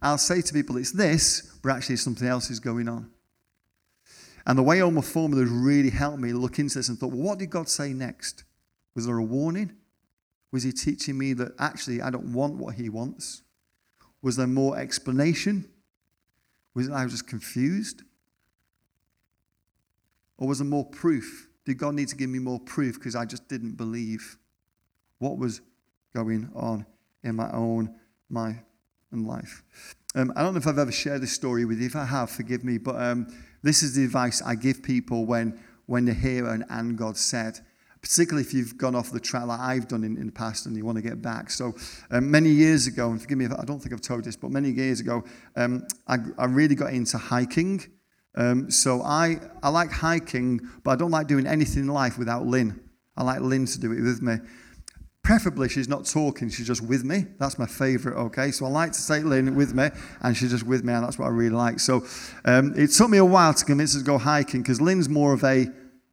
I'll 0.02 0.18
say 0.18 0.42
to 0.42 0.52
people 0.52 0.76
it's 0.76 0.92
this, 0.92 1.59
but 1.62 1.70
actually 1.70 1.96
something 1.96 2.26
else 2.26 2.50
is 2.50 2.61
going 2.61 2.88
on. 2.88 3.11
And 4.46 4.59
the 4.59 4.62
Wayoma 4.62 5.02
Formula 5.02 5.42
has 5.42 5.50
really 5.50 5.90
helped 5.90 6.20
me 6.20 6.33
look 6.33 6.59
into 6.59 6.79
this 6.79 6.88
and 6.88 6.98
thought, 6.98 7.11
well, 7.11 7.22
what 7.22 7.38
did 7.38 7.50
God 7.50 7.68
say 7.68 7.92
next? 7.92 8.44
Was 8.94 9.07
there 9.07 9.18
a 9.18 9.24
warning? 9.24 9.72
Was 10.52 10.62
he 10.62 10.72
teaching 10.72 11.18
me 11.18 11.33
that 11.35 11.52
actually 11.59 12.00
I 12.00 12.11
don't 12.11 12.33
want 12.33 12.55
what 12.55 12.76
he 12.76 12.88
wants? 12.88 13.42
Was 14.22 14.37
there 14.37 14.46
more 14.46 14.79
explanation? 14.79 15.68
Was 16.74 16.88
I 16.90 17.05
was 17.05 17.12
just 17.12 17.26
confused? 17.26 18.02
Or 20.38 20.48
was 20.48 20.59
there 20.59 20.66
more 20.66 20.85
proof? 20.85 21.46
Did 21.66 21.79
God 21.79 21.94
need 21.94 22.09
to 22.09 22.16
give 22.16 22.31
me 22.31 22.38
more 22.38 22.61
proof 22.61 22.94
because 22.94 23.16
I 23.16 23.24
just 23.24 23.48
didn't 23.48 23.72
believe 23.72 24.38
what 25.18 25.37
was 25.37 25.61
going 26.14 26.48
on 26.55 26.87
in 27.24 27.35
my 27.35 27.50
own 27.52 27.92
and 29.11 29.26
life? 29.26 29.64
Um, 30.14 30.33
I 30.37 30.42
don't 30.42 30.55
know 30.55 30.59
if 30.59 30.66
I've 30.66 30.79
ever 30.79 30.92
shared 30.92 31.22
this 31.22 31.33
story 31.33 31.64
with 31.64 31.81
you. 31.81 31.87
If 31.87 31.96
I 31.96 32.05
have, 32.05 32.31
forgive 32.31 32.64
me. 32.64 32.79
But 32.79 33.02
um, 33.02 33.26
this 33.62 33.83
is 33.83 33.96
the 33.96 34.05
advice 34.05 34.40
I 34.40 34.55
give 34.55 34.83
people 34.83 35.26
when, 35.26 35.61
when 35.87 36.05
they 36.05 36.14
hear 36.14 36.46
an 36.46 36.64
and 36.70 36.96
God 36.96 37.16
said, 37.16 37.59
particularly 38.00 38.46
if 38.46 38.55
you've 38.55 38.79
gone 38.79 38.94
off 38.94 39.11
the 39.11 39.18
track 39.18 39.46
like 39.46 39.59
I've 39.59 39.88
done 39.88 40.05
in, 40.05 40.16
in 40.16 40.26
the 40.26 40.33
past 40.33 40.66
and 40.66 40.76
you 40.76 40.85
want 40.85 40.96
to 40.96 41.02
get 41.02 41.20
back. 41.20 41.50
So 41.50 41.74
um, 42.12 42.31
many 42.31 42.50
years 42.50 42.87
ago, 42.87 43.11
and 43.11 43.20
forgive 43.20 43.38
me 43.38 43.44
if 43.46 43.52
I 43.52 43.64
don't 43.64 43.81
think 43.81 43.92
I've 43.92 44.00
told 44.00 44.22
this, 44.22 44.37
but 44.37 44.52
many 44.52 44.70
years 44.70 45.00
ago, 45.00 45.24
um, 45.57 45.85
I, 46.07 46.18
I 46.38 46.44
really 46.44 46.76
got 46.76 46.92
into 46.92 47.18
hiking. 47.18 47.85
Um, 48.37 48.70
so 48.70 49.03
I, 49.03 49.40
I 49.62 49.70
like 49.70 49.90
hiking, 49.90 50.61
but 50.85 50.90
I 50.92 50.96
don't 50.96 51.11
like 51.11 51.27
doing 51.27 51.46
anything 51.46 51.85
in 51.85 51.88
life 51.88 52.18
without 52.18 52.46
Lynn. 52.46 52.81
I 53.16 53.22
like 53.22 53.40
Lynn 53.40 53.66
to 53.66 53.81
do 53.81 53.92
it 53.92 54.03
with 54.03 54.22
me. 54.22 54.37
Preferably, 55.22 55.68
she's 55.68 55.88
not 55.88 56.05
talking, 56.05 56.49
she's 56.51 56.66
just 56.66 56.83
with 56.83 57.03
me. 57.03 57.27
That's 57.40 57.59
my 57.59 57.66
favorite, 57.66 58.16
okay? 58.27 58.53
So 58.53 58.64
I 58.66 58.68
like 58.68 58.92
to 58.92 59.07
take 59.07 59.25
Lynn 59.25 59.57
with 59.57 59.75
me, 59.75 59.88
and 60.20 60.37
she's 60.37 60.51
just 60.51 60.64
with 60.64 60.85
me, 60.85 60.92
and 60.92 61.05
that's 61.05 61.18
what 61.18 61.27
I 61.27 61.31
really 61.31 61.57
like. 61.57 61.81
So 61.81 62.05
um, 62.44 62.75
it 62.77 62.88
took 62.88 63.11
me 63.11 63.18
a 63.18 63.25
while 63.25 63.53
to 63.53 63.64
convince 63.64 63.94
her 63.94 64.01
to 64.01 64.05
go 64.05 64.18
hiking 64.18 64.62
because 64.62 64.81
Lynn's 64.81 65.09
more 65.09 65.33
of 65.33 65.42
a 65.42 65.66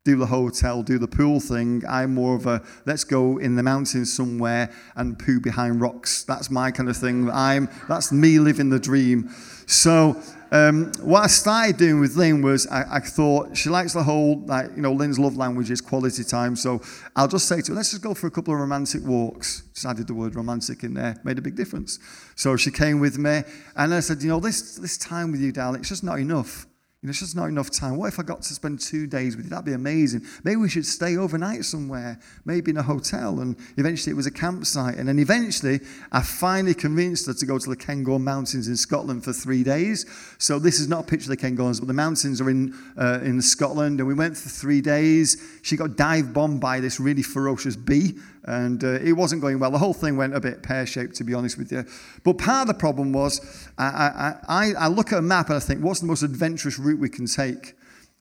do 0.05 0.17
the 0.17 0.25
hotel, 0.25 0.83
do 0.83 0.97
the 0.97 1.07
pool 1.07 1.39
thing. 1.39 1.81
I'm 1.88 2.13
more 2.13 2.36
of 2.36 2.45
a 2.45 2.62
let's 2.86 3.03
go 3.03 3.38
in 3.38 3.55
the 3.55 3.63
mountains 3.63 4.12
somewhere 4.13 4.69
and 4.95 5.17
poo 5.17 5.39
behind 5.39 5.79
rocks. 5.79 6.23
That's 6.23 6.51
my 6.51 6.71
kind 6.71 6.89
of 6.89 6.97
thing. 6.97 7.29
I'm 7.29 7.69
that's 7.88 8.12
me 8.12 8.39
living 8.39 8.69
the 8.69 8.79
dream. 8.79 9.29
So 9.65 10.21
um, 10.53 10.91
what 11.01 11.23
I 11.23 11.27
started 11.27 11.77
doing 11.77 11.99
with 11.99 12.15
Lynn 12.15 12.43
was 12.43 12.67
I, 12.67 12.97
I, 12.97 12.99
thought 12.99 13.57
she 13.57 13.71
likes 13.71 13.93
the 13.93 14.03
whole 14.03 14.39
like 14.45 14.69
you 14.75 14.83
know 14.83 14.93
Lynn's 14.93 15.17
love 15.17 15.35
language 15.35 15.71
is 15.71 15.81
quality 15.81 16.23
time. 16.23 16.55
So 16.55 16.79
I'll 17.15 17.27
just 17.27 17.47
say 17.47 17.59
to 17.61 17.71
her, 17.71 17.75
let's 17.75 17.89
just 17.89 18.03
go 18.03 18.13
for 18.13 18.27
a 18.27 18.31
couple 18.31 18.53
of 18.53 18.59
romantic 18.59 19.03
walks. 19.03 19.63
Just 19.73 19.87
added 19.87 20.05
the 20.05 20.13
word 20.13 20.35
romantic 20.35 20.83
in 20.83 20.93
there, 20.93 21.17
made 21.23 21.39
a 21.39 21.41
big 21.41 21.55
difference. 21.55 21.97
So 22.35 22.55
she 22.55 22.69
came 22.69 22.99
with 22.99 23.17
me, 23.17 23.41
and 23.75 23.95
I 23.95 23.99
said, 23.99 24.21
you 24.21 24.29
know, 24.29 24.39
this 24.39 24.75
this 24.75 24.95
time 24.95 25.31
with 25.31 25.41
you, 25.41 25.51
darling, 25.51 25.79
it's 25.79 25.89
just 25.89 26.03
not 26.03 26.19
enough. 26.19 26.67
You 27.03 27.07
know, 27.07 27.09
it's 27.09 27.19
just 27.19 27.35
not 27.35 27.49
enough 27.49 27.69
time. 27.69 27.97
What 27.97 28.07
if 28.07 28.17
I 28.17 28.23
got 28.23 28.43
to 28.43 28.53
spend 28.53 28.79
two 28.79 29.07
days 29.07 29.35
with 29.35 29.47
you? 29.47 29.49
That'd 29.49 29.65
be 29.65 29.73
amazing. 29.73 30.21
Maybe 30.45 30.55
we 30.55 30.69
should 30.69 30.85
stay 30.85 31.17
overnight 31.17 31.65
somewhere, 31.65 32.17
maybe 32.45 32.71
in 32.71 32.77
a 32.77 32.81
hotel. 32.81 33.41
And 33.41 33.57
eventually 33.75 34.13
it 34.13 34.15
was 34.15 34.25
a 34.25 34.31
campsite. 34.31 34.95
And 34.95 35.09
then 35.09 35.19
eventually 35.19 35.81
I 36.13 36.21
finally 36.21 36.73
convinced 36.73 37.27
her 37.27 37.33
to 37.33 37.45
go 37.45 37.59
to 37.59 37.69
the 37.69 37.75
Cairngorm 37.75 38.21
Mountains 38.21 38.69
in 38.69 38.77
Scotland 38.77 39.25
for 39.25 39.33
three 39.33 39.63
days. 39.63 40.05
So 40.37 40.59
this 40.59 40.79
is 40.79 40.87
not 40.87 41.03
a 41.03 41.05
picture 41.05 41.29
of 41.29 41.37
the 41.37 41.45
Cairngorms, 41.45 41.79
but 41.79 41.87
the 41.87 41.93
mountains 41.93 42.39
are 42.39 42.49
in, 42.49 42.73
uh, 42.97 43.19
in 43.21 43.41
Scotland. 43.41 43.99
And 43.99 44.07
we 44.07 44.13
went 44.13 44.37
for 44.37 44.47
three 44.47 44.79
days. 44.79 45.59
She 45.61 45.75
got 45.75 45.97
dive 45.97 46.33
bombed 46.33 46.61
by 46.61 46.79
this 46.79 47.01
really 47.01 47.21
ferocious 47.21 47.75
bee 47.75 48.13
and 48.45 48.83
uh, 48.83 48.99
it 49.01 49.13
wasn't 49.13 49.41
going 49.41 49.59
well. 49.59 49.71
The 49.71 49.77
whole 49.77 49.93
thing 49.93 50.17
went 50.17 50.35
a 50.35 50.39
bit 50.39 50.63
pear 50.63 50.85
shaped, 50.85 51.15
to 51.15 51.23
be 51.23 51.33
honest 51.33 51.57
with 51.57 51.71
you. 51.71 51.85
But 52.23 52.37
part 52.37 52.63
of 52.63 52.67
the 52.67 52.79
problem 52.79 53.13
was 53.13 53.69
I, 53.77 54.33
I, 54.47 54.73
I, 54.77 54.87
look 54.87 55.13
at 55.13 55.19
a 55.19 55.21
map 55.21 55.47
and 55.47 55.55
I 55.55 55.59
think, 55.59 55.81
what's 55.81 56.01
the 56.01 56.07
most 56.07 56.23
adventurous 56.23 56.77
route 56.77 56.92
we 56.99 57.10
can 57.10 57.25
take? 57.25 57.75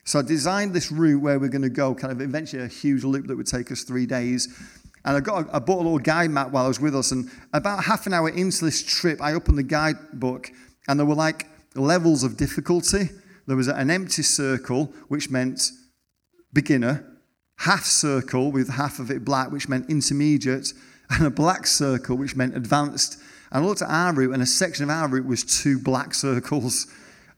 So 0.05 0.19
I 0.19 0.23
designed 0.23 0.75
this 0.75 0.91
route 0.91 1.23
where 1.23 1.39
we're 1.39 1.49
going 1.49 1.63
to 1.63 1.71
go, 1.71 1.95
kind 1.95 2.13
of 2.13 2.21
eventually 2.21 2.63
a 2.63 2.69
huge 2.69 3.05
loop 3.05 3.27
that 3.29 3.37
would 3.37 3.47
take 3.47 3.71
us 3.71 3.83
three 3.83 4.07
days. 4.07 4.49
And 5.05 5.17
I, 5.17 5.21
got 5.21 5.47
a, 5.47 5.57
I 5.57 5.59
bought 5.59 5.81
a 5.81 5.85
little 5.85 5.99
guide 5.99 6.31
map 6.31 6.51
while 6.51 6.65
I 6.65 6.69
was 6.69 6.81
with 6.81 6.95
us. 6.95 7.13
And 7.13 7.31
about 7.53 7.85
half 7.85 8.07
an 8.07 8.13
hour 8.13 8.29
into 8.29 8.65
this 8.65 8.83
trip, 8.83 9.21
I 9.21 9.35
opened 9.35 9.59
the 9.59 9.63
guidebook 9.63 10.51
and 10.89 10.99
there 10.99 11.07
were 11.07 11.15
like 11.15 11.47
levels 11.75 12.23
of 12.25 12.37
difficulty. 12.37 13.11
There 13.47 13.57
was 13.57 13.69
an 13.69 13.91
empty 13.91 14.23
circle, 14.23 14.93
which 15.09 15.31
meant 15.31 15.71
beginner 16.53 17.07
half 17.63 17.85
circle 17.85 18.51
with 18.51 18.69
half 18.71 18.99
of 18.99 19.11
it 19.11 19.25
black, 19.25 19.53
which 19.53 19.69
meant 19.69 19.89
intermediate, 19.89 20.73
and 21.11 21.27
a 21.27 21.31
black 21.31 21.67
circle, 21.67 22.17
which 22.17 22.35
meant 22.35 22.57
advanced. 22.57 23.19
And 23.51 23.65
I 23.65 23.67
looked 23.67 23.83
at 23.83 23.89
our 23.89 24.13
route, 24.13 24.33
and 24.33 24.43
a 24.43 24.47
section 24.47 24.85
of 24.85 24.91
our 24.91 25.09
route 25.09 25.27
was 25.27 25.45
two 25.45 25.79
black 25.79 26.15
circles. 26.27 26.87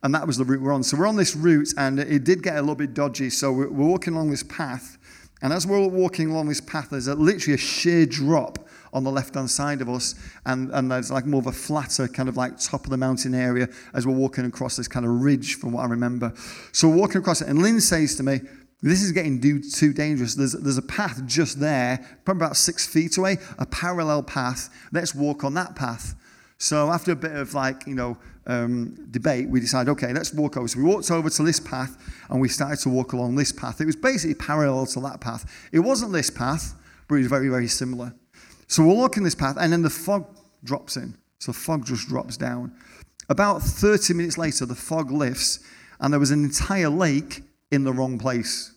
And 0.03 0.13
that 0.13 0.27
was 0.27 0.37
the 0.37 0.45
route 0.45 0.61
we're 0.61 0.73
on. 0.73 0.83
So 0.83 0.97
we're 0.97 1.07
on 1.07 1.15
this 1.15 1.35
route, 1.35 1.73
and 1.77 1.99
it 1.99 2.23
did 2.23 2.43
get 2.43 2.55
a 2.55 2.61
little 2.61 2.75
bit 2.75 2.93
dodgy. 2.93 3.29
So 3.29 3.51
we're, 3.51 3.69
walking 3.69 4.13
along 4.13 4.29
this 4.29 4.43
path. 4.43 4.97
And 5.41 5.51
as 5.51 5.65
we're 5.67 5.85
walking 5.87 6.31
along 6.31 6.47
this 6.47 6.61
path, 6.61 6.89
there's 6.91 7.07
a, 7.07 7.15
literally 7.15 7.55
a 7.55 7.57
sheer 7.57 8.05
drop 8.05 8.59
on 8.93 9.03
the 9.03 9.11
left 9.11 9.35
hand 9.35 9.49
side 9.49 9.81
of 9.81 9.89
us. 9.89 10.15
And, 10.45 10.71
and 10.71 10.91
there's 10.91 11.11
like 11.11 11.25
more 11.25 11.41
of 11.41 11.47
a 11.47 11.51
flatter, 11.51 12.07
kind 12.07 12.29
of 12.29 12.37
like 12.37 12.57
top 12.59 12.85
of 12.85 12.89
the 12.89 12.97
mountain 12.97 13.33
area 13.33 13.67
as 13.93 14.05
we're 14.05 14.13
walking 14.13 14.45
across 14.45 14.75
this 14.75 14.87
kind 14.87 15.05
of 15.05 15.11
ridge, 15.11 15.55
from 15.55 15.73
what 15.73 15.83
I 15.83 15.87
remember. 15.87 16.33
So 16.71 16.87
we're 16.87 16.97
walking 16.97 17.17
across 17.17 17.41
it. 17.41 17.47
And 17.47 17.61
Lynn 17.61 17.81
says 17.81 18.15
to 18.15 18.23
me, 18.23 18.41
this 18.81 19.01
is 19.01 19.11
getting 19.11 19.41
too 19.41 19.93
dangerous. 19.93 20.35
There's, 20.35 20.53
there's 20.53 20.77
a 20.77 20.83
path 20.83 21.25
just 21.25 21.59
there, 21.59 22.05
probably 22.23 22.45
about 22.45 22.57
six 22.57 22.85
feet 22.85 23.17
away, 23.17 23.37
a 23.57 23.65
parallel 23.65 24.21
path. 24.21 24.69
Let's 24.91 25.15
walk 25.15 25.43
on 25.43 25.55
that 25.55 25.75
path. 25.75 26.13
So 26.57 26.89
after 26.89 27.11
a 27.11 27.15
bit 27.15 27.33
of 27.33 27.53
like, 27.53 27.85
you 27.85 27.95
know, 27.95 28.17
um, 28.47 28.95
debate, 29.11 29.49
we 29.49 29.59
decided, 29.59 29.89
okay, 29.91 30.13
let's 30.13 30.33
walk 30.33 30.57
over. 30.57 30.67
So 30.67 30.79
we 30.79 30.85
walked 30.85 31.11
over 31.11 31.29
to 31.29 31.43
this 31.43 31.59
path 31.59 31.97
and 32.29 32.39
we 32.39 32.47
started 32.47 32.79
to 32.83 32.89
walk 32.89 33.13
along 33.13 33.35
this 33.35 33.51
path. 33.51 33.81
It 33.81 33.85
was 33.85 33.95
basically 33.95 34.35
parallel 34.35 34.85
to 34.87 34.99
that 35.01 35.19
path. 35.19 35.69
It 35.71 35.79
wasn't 35.79 36.13
this 36.13 36.29
path, 36.29 36.73
but 37.07 37.15
it 37.15 37.19
was 37.19 37.27
very, 37.27 37.49
very 37.49 37.67
similar. 37.67 38.13
So 38.67 38.83
we're 38.83 38.95
walking 38.95 39.23
this 39.23 39.35
path 39.35 39.57
and 39.59 39.71
then 39.71 39.81
the 39.81 39.89
fog 39.89 40.27
drops 40.63 40.97
in. 40.97 41.15
So 41.39 41.51
fog 41.51 41.85
just 41.85 42.07
drops 42.07 42.37
down. 42.37 42.73
About 43.29 43.61
30 43.61 44.13
minutes 44.13 44.37
later, 44.37 44.65
the 44.65 44.75
fog 44.75 45.11
lifts 45.11 45.59
and 45.99 46.13
there 46.13 46.19
was 46.19 46.31
an 46.31 46.43
entire 46.43 46.89
lake 46.89 47.41
in 47.71 47.83
the 47.83 47.93
wrong 47.93 48.17
place. 48.17 48.73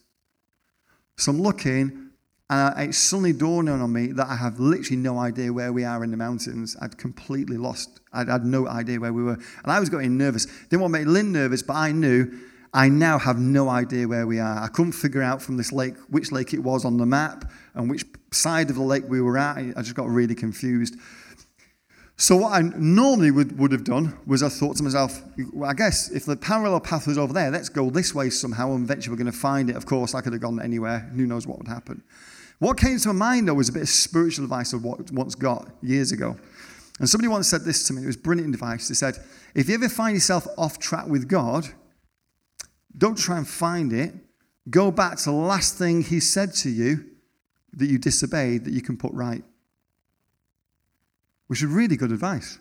So 1.17 1.31
I'm 1.31 1.41
looking, 1.41 2.08
and 2.49 2.89
it 2.89 2.95
suddenly 2.95 3.33
dawned 3.33 3.69
on 3.69 3.93
me 3.93 4.07
that 4.07 4.27
I 4.27 4.35
have 4.35 4.59
literally 4.59 4.97
no 4.97 5.19
idea 5.19 5.53
where 5.53 5.71
we 5.71 5.83
are 5.83 6.03
in 6.03 6.11
the 6.11 6.17
mountains. 6.17 6.75
I'd 6.81 6.97
completely 6.97 7.57
lost. 7.57 7.99
I'd 8.11 8.27
had 8.27 8.43
no 8.43 8.67
idea 8.67 8.99
where 8.99 9.13
we 9.13 9.21
were. 9.21 9.33
And 9.33 9.71
I 9.71 9.79
was 9.79 9.89
getting 9.89 10.17
nervous. 10.17 10.47
Didn't 10.69 10.81
want 10.81 10.93
to 10.93 10.99
make 10.99 11.07
Lynn 11.07 11.31
nervous, 11.31 11.61
but 11.61 11.75
I 11.75 11.91
knew 11.91 12.31
I 12.73 12.89
now 12.89 13.19
have 13.19 13.37
no 13.37 13.69
idea 13.69 14.07
where 14.07 14.25
we 14.25 14.39
are. 14.39 14.63
I 14.63 14.67
couldn't 14.67 14.93
figure 14.93 15.21
out 15.21 15.41
from 15.41 15.57
this 15.57 15.71
lake 15.71 15.95
which 16.09 16.31
lake 16.31 16.53
it 16.53 16.59
was 16.59 16.85
on 16.85 16.97
the 16.97 17.05
map 17.05 17.51
and 17.75 17.89
which 17.89 18.05
side 18.31 18.69
of 18.69 18.75
the 18.75 18.83
lake 18.83 19.03
we 19.07 19.21
were 19.21 19.37
at. 19.37 19.57
I 19.57 19.81
just 19.81 19.95
got 19.95 20.07
really 20.07 20.35
confused. 20.35 20.95
So 22.19 22.35
what 22.35 22.51
I 22.51 22.59
normally 22.75 23.31
would, 23.31 23.57
would 23.57 23.71
have 23.71 23.85
done 23.85 24.19
was 24.27 24.43
I 24.43 24.49
thought 24.49 24.75
to 24.75 24.83
myself, 24.83 25.21
well, 25.53 25.69
I 25.69 25.73
guess 25.73 26.11
if 26.11 26.25
the 26.25 26.35
parallel 26.35 26.81
path 26.81 27.07
was 27.07 27.17
over 27.17 27.31
there, 27.31 27.49
let's 27.49 27.69
go 27.69 27.89
this 27.89 28.13
way 28.13 28.29
somehow, 28.29 28.73
and 28.73 28.83
eventually 28.83 29.13
we're 29.13 29.23
going 29.23 29.31
to 29.31 29.37
find 29.37 29.69
it. 29.69 29.77
Of 29.77 29.85
course, 29.85 30.13
I 30.13 30.19
could 30.19 30.33
have 30.33 30.41
gone 30.41 30.61
anywhere. 30.61 30.99
Who 31.15 31.25
knows 31.25 31.47
what 31.47 31.59
would 31.59 31.69
happen? 31.69 32.03
What 32.59 32.77
came 32.77 32.99
to 32.99 33.13
my 33.13 33.13
mind, 33.13 33.47
though, 33.47 33.53
was 33.53 33.69
a 33.69 33.71
bit 33.71 33.83
of 33.83 33.89
spiritual 33.89 34.43
advice 34.43 34.73
what 34.73 35.09
once 35.11 35.33
got 35.33 35.69
years 35.81 36.11
ago. 36.11 36.35
And 36.99 37.09
somebody 37.09 37.29
once 37.29 37.47
said 37.47 37.63
this 37.63 37.87
to 37.87 37.93
me. 37.93 38.03
It 38.03 38.07
was 38.07 38.17
brilliant 38.17 38.53
advice. 38.53 38.89
They 38.89 38.95
said, 38.95 39.17
if 39.55 39.69
you 39.69 39.75
ever 39.75 39.87
find 39.87 40.13
yourself 40.13 40.45
off 40.57 40.77
track 40.77 41.07
with 41.07 41.29
God, 41.29 41.69
don't 42.97 43.17
try 43.17 43.37
and 43.37 43.47
find 43.47 43.93
it. 43.93 44.13
Go 44.69 44.91
back 44.91 45.19
to 45.19 45.25
the 45.25 45.31
last 45.31 45.77
thing 45.77 46.03
He 46.03 46.19
said 46.19 46.53
to 46.55 46.69
you 46.69 47.05
that 47.71 47.85
you 47.85 47.97
disobeyed 47.97 48.65
that 48.65 48.73
you 48.73 48.81
can 48.81 48.97
put 48.97 49.13
right 49.13 49.43
which 51.49 51.63
is 51.63 51.67
really 51.67 51.97
good 51.97 52.11
advice. 52.11 52.59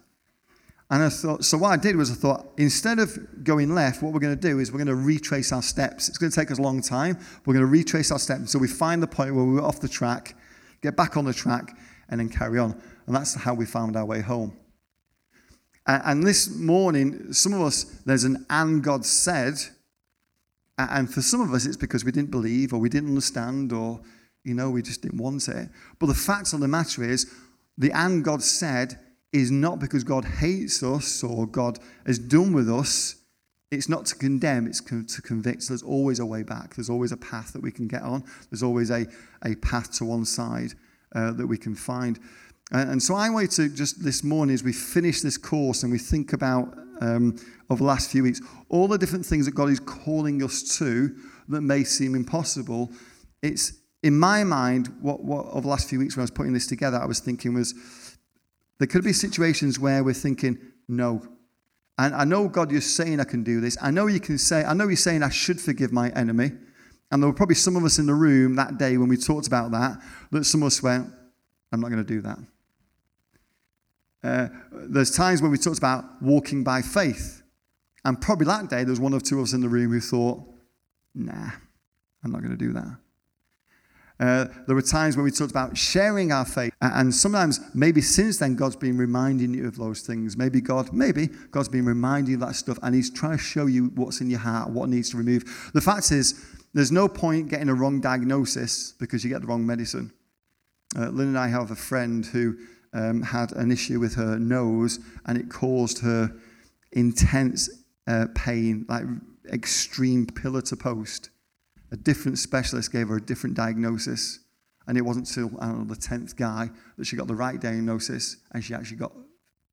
And 0.90 1.02
I 1.02 1.10
thought, 1.10 1.44
so 1.44 1.58
what 1.58 1.68
I 1.68 1.76
did 1.76 1.96
was 1.96 2.10
I 2.10 2.14
thought, 2.14 2.46
instead 2.56 2.98
of 2.98 3.44
going 3.44 3.74
left, 3.74 4.02
what 4.02 4.14
we're 4.14 4.20
going 4.20 4.34
to 4.34 4.40
do 4.40 4.58
is 4.58 4.72
we're 4.72 4.82
going 4.82 4.86
to 4.86 4.94
retrace 4.94 5.52
our 5.52 5.60
steps. 5.60 6.08
It's 6.08 6.16
going 6.16 6.32
to 6.32 6.34
take 6.34 6.50
us 6.50 6.58
a 6.58 6.62
long 6.62 6.80
time. 6.80 7.18
We're 7.44 7.52
going 7.52 7.66
to 7.66 7.70
retrace 7.70 8.10
our 8.10 8.18
steps 8.18 8.40
until 8.40 8.60
we 8.60 8.68
find 8.68 9.02
the 9.02 9.06
point 9.06 9.34
where 9.34 9.44
we 9.44 9.52
were 9.52 9.62
off 9.62 9.80
the 9.80 9.88
track, 9.88 10.34
get 10.80 10.96
back 10.96 11.18
on 11.18 11.26
the 11.26 11.34
track, 11.34 11.76
and 12.08 12.18
then 12.18 12.30
carry 12.30 12.58
on. 12.58 12.80
And 13.06 13.14
that's 13.14 13.34
how 13.34 13.52
we 13.52 13.66
found 13.66 13.96
our 13.96 14.06
way 14.06 14.22
home. 14.22 14.56
And, 15.86 16.02
and 16.06 16.26
this 16.26 16.48
morning, 16.56 17.34
some 17.34 17.52
of 17.52 17.60
us, 17.60 17.84
there's 18.06 18.24
an 18.24 18.46
and 18.48 18.82
God 18.82 19.04
said. 19.04 19.56
And 20.78 21.12
for 21.12 21.20
some 21.20 21.42
of 21.42 21.52
us, 21.52 21.66
it's 21.66 21.76
because 21.76 22.06
we 22.06 22.12
didn't 22.12 22.30
believe 22.30 22.72
or 22.72 22.78
we 22.78 22.88
didn't 22.88 23.10
understand 23.10 23.74
or, 23.74 24.00
you 24.42 24.54
know, 24.54 24.70
we 24.70 24.80
just 24.80 25.02
didn't 25.02 25.18
want 25.18 25.46
it. 25.48 25.68
But 25.98 26.06
the 26.06 26.14
fact 26.14 26.54
of 26.54 26.60
the 26.60 26.68
matter 26.68 27.04
is, 27.04 27.30
the 27.78 27.92
and 27.92 28.24
God 28.24 28.42
said 28.42 28.98
is 29.32 29.50
not 29.50 29.78
because 29.78 30.04
God 30.04 30.24
hates 30.24 30.82
us 30.82 31.22
or 31.22 31.46
God 31.46 31.78
is 32.06 32.18
done 32.18 32.52
with 32.52 32.68
us. 32.68 33.14
It's 33.70 33.88
not 33.88 34.06
to 34.06 34.16
condemn, 34.16 34.66
it's 34.66 34.80
to 34.80 35.22
convict. 35.22 35.68
There's 35.68 35.82
always 35.82 36.18
a 36.18 36.26
way 36.26 36.42
back. 36.42 36.74
There's 36.74 36.90
always 36.90 37.12
a 37.12 37.16
path 37.16 37.52
that 37.52 37.62
we 37.62 37.70
can 37.70 37.86
get 37.86 38.02
on. 38.02 38.24
There's 38.50 38.62
always 38.62 38.90
a, 38.90 39.06
a 39.44 39.54
path 39.56 39.92
to 39.98 40.06
one 40.06 40.24
side 40.24 40.72
uh, 41.14 41.32
that 41.32 41.46
we 41.46 41.58
can 41.58 41.74
find. 41.74 42.18
And, 42.70 43.02
so 43.02 43.14
I 43.14 43.30
wanted 43.30 43.50
to 43.52 43.68
just 43.68 44.02
this 44.02 44.22
morning, 44.22 44.54
as 44.54 44.62
we 44.62 44.72
finish 44.72 45.20
this 45.20 45.38
course 45.38 45.82
and 45.82 45.92
we 45.92 45.98
think 45.98 46.32
about 46.32 46.76
um, 47.00 47.36
over 47.70 47.78
the 47.78 47.84
last 47.84 48.10
few 48.10 48.22
weeks, 48.22 48.40
all 48.68 48.88
the 48.88 48.98
different 48.98 49.24
things 49.24 49.46
that 49.46 49.54
God 49.54 49.70
is 49.70 49.80
calling 49.80 50.42
us 50.42 50.78
to 50.78 51.14
that 51.48 51.62
may 51.62 51.84
seem 51.84 52.14
impossible. 52.14 52.90
It's 53.42 53.72
in 54.02 54.18
my 54.18 54.44
mind, 54.44 54.94
what, 55.00 55.24
what 55.24 55.46
over 55.46 55.62
the 55.62 55.68
last 55.68 55.88
few 55.88 55.98
weeks 55.98 56.16
when 56.16 56.22
I 56.22 56.24
was 56.24 56.30
putting 56.30 56.52
this 56.52 56.66
together, 56.66 56.98
I 56.98 57.06
was 57.06 57.20
thinking 57.20 57.54
was 57.54 57.74
there 58.78 58.86
could 58.86 59.04
be 59.04 59.12
situations 59.12 59.78
where 59.78 60.04
we're 60.04 60.14
thinking, 60.14 60.58
no. 60.86 61.22
And 61.98 62.14
I 62.14 62.24
know, 62.24 62.48
God, 62.48 62.70
you're 62.70 62.80
saying 62.80 63.18
I 63.18 63.24
can 63.24 63.42
do 63.42 63.60
this. 63.60 63.76
I 63.82 63.90
know 63.90 64.06
you 64.06 64.20
can 64.20 64.38
say, 64.38 64.64
I 64.64 64.72
know 64.72 64.86
you're 64.86 64.96
saying 64.96 65.24
I 65.24 65.30
should 65.30 65.60
forgive 65.60 65.92
my 65.92 66.10
enemy. 66.10 66.52
And 67.10 67.22
there 67.22 67.28
were 67.28 67.34
probably 67.34 67.56
some 67.56 67.74
of 67.74 67.84
us 67.84 67.98
in 67.98 68.06
the 68.06 68.14
room 68.14 68.54
that 68.56 68.78
day 68.78 68.96
when 68.98 69.08
we 69.08 69.16
talked 69.16 69.46
about 69.46 69.72
that, 69.72 69.98
that 70.30 70.44
some 70.44 70.62
of 70.62 70.68
us 70.68 70.82
went, 70.82 71.08
I'm 71.72 71.80
not 71.80 71.90
going 71.90 72.04
to 72.04 72.08
do 72.08 72.20
that. 72.22 72.38
Uh, 74.22 74.48
there's 74.72 75.10
times 75.10 75.42
when 75.42 75.50
we 75.50 75.58
talked 75.58 75.78
about 75.78 76.04
walking 76.20 76.62
by 76.62 76.82
faith. 76.82 77.42
And 78.04 78.20
probably 78.20 78.46
that 78.46 78.68
day, 78.68 78.84
there 78.84 78.90
was 78.90 79.00
one 79.00 79.14
or 79.14 79.20
two 79.20 79.38
of 79.38 79.44
us 79.44 79.52
in 79.52 79.60
the 79.60 79.68
room 79.68 79.90
who 79.92 80.00
thought, 80.00 80.42
nah, 81.14 81.50
I'm 82.22 82.30
not 82.30 82.42
going 82.42 82.56
to 82.56 82.56
do 82.56 82.72
that. 82.74 82.96
Uh, 84.20 84.46
there 84.66 84.74
were 84.74 84.82
times 84.82 85.16
when 85.16 85.24
we 85.24 85.30
talked 85.30 85.50
about 85.50 85.76
sharing 85.76 86.32
our 86.32 86.44
faith. 86.44 86.72
And 86.80 87.14
sometimes, 87.14 87.60
maybe 87.72 88.00
since 88.00 88.38
then, 88.38 88.56
God's 88.56 88.76
been 88.76 88.98
reminding 88.98 89.54
you 89.54 89.66
of 89.68 89.76
those 89.76 90.00
things. 90.00 90.36
Maybe 90.36 90.60
God, 90.60 90.92
maybe 90.92 91.28
God's 91.50 91.68
been 91.68 91.84
reminding 91.84 92.32
you 92.32 92.36
of 92.36 92.48
that 92.48 92.56
stuff 92.56 92.78
and 92.82 92.94
He's 92.94 93.10
trying 93.10 93.38
to 93.38 93.42
show 93.42 93.66
you 93.66 93.92
what's 93.94 94.20
in 94.20 94.28
your 94.28 94.40
heart, 94.40 94.70
what 94.70 94.88
needs 94.88 95.10
to 95.10 95.16
remove. 95.16 95.70
The 95.72 95.80
fact 95.80 96.10
is, 96.10 96.44
there's 96.74 96.92
no 96.92 97.08
point 97.08 97.48
getting 97.48 97.68
a 97.68 97.74
wrong 97.74 98.00
diagnosis 98.00 98.92
because 98.98 99.24
you 99.24 99.30
get 99.30 99.40
the 99.40 99.46
wrong 99.46 99.64
medicine. 99.64 100.12
Uh, 100.96 101.08
Lynn 101.08 101.28
and 101.28 101.38
I 101.38 101.48
have 101.48 101.70
a 101.70 101.76
friend 101.76 102.26
who 102.26 102.56
um, 102.92 103.22
had 103.22 103.52
an 103.52 103.70
issue 103.70 104.00
with 104.00 104.14
her 104.14 104.38
nose 104.38 104.98
and 105.26 105.38
it 105.38 105.48
caused 105.48 106.00
her 106.00 106.34
intense 106.92 107.68
uh, 108.06 108.26
pain, 108.34 108.86
like 108.88 109.04
extreme 109.52 110.26
pillar 110.26 110.62
to 110.62 110.76
post. 110.76 111.30
A 111.90 111.96
different 111.96 112.38
specialist 112.38 112.92
gave 112.92 113.08
her 113.08 113.16
a 113.16 113.20
different 113.20 113.56
diagnosis. 113.56 114.40
And 114.86 114.96
it 114.96 115.02
wasn't 115.02 115.28
until, 115.28 115.50
I 115.60 115.66
don't 115.66 115.86
know, 115.86 115.94
the 115.94 116.00
10th 116.00 116.36
guy 116.36 116.70
that 116.96 117.04
she 117.06 117.16
got 117.16 117.26
the 117.26 117.34
right 117.34 117.60
diagnosis 117.60 118.36
and 118.52 118.64
she 118.64 118.74
actually 118.74 118.96
got 118.96 119.12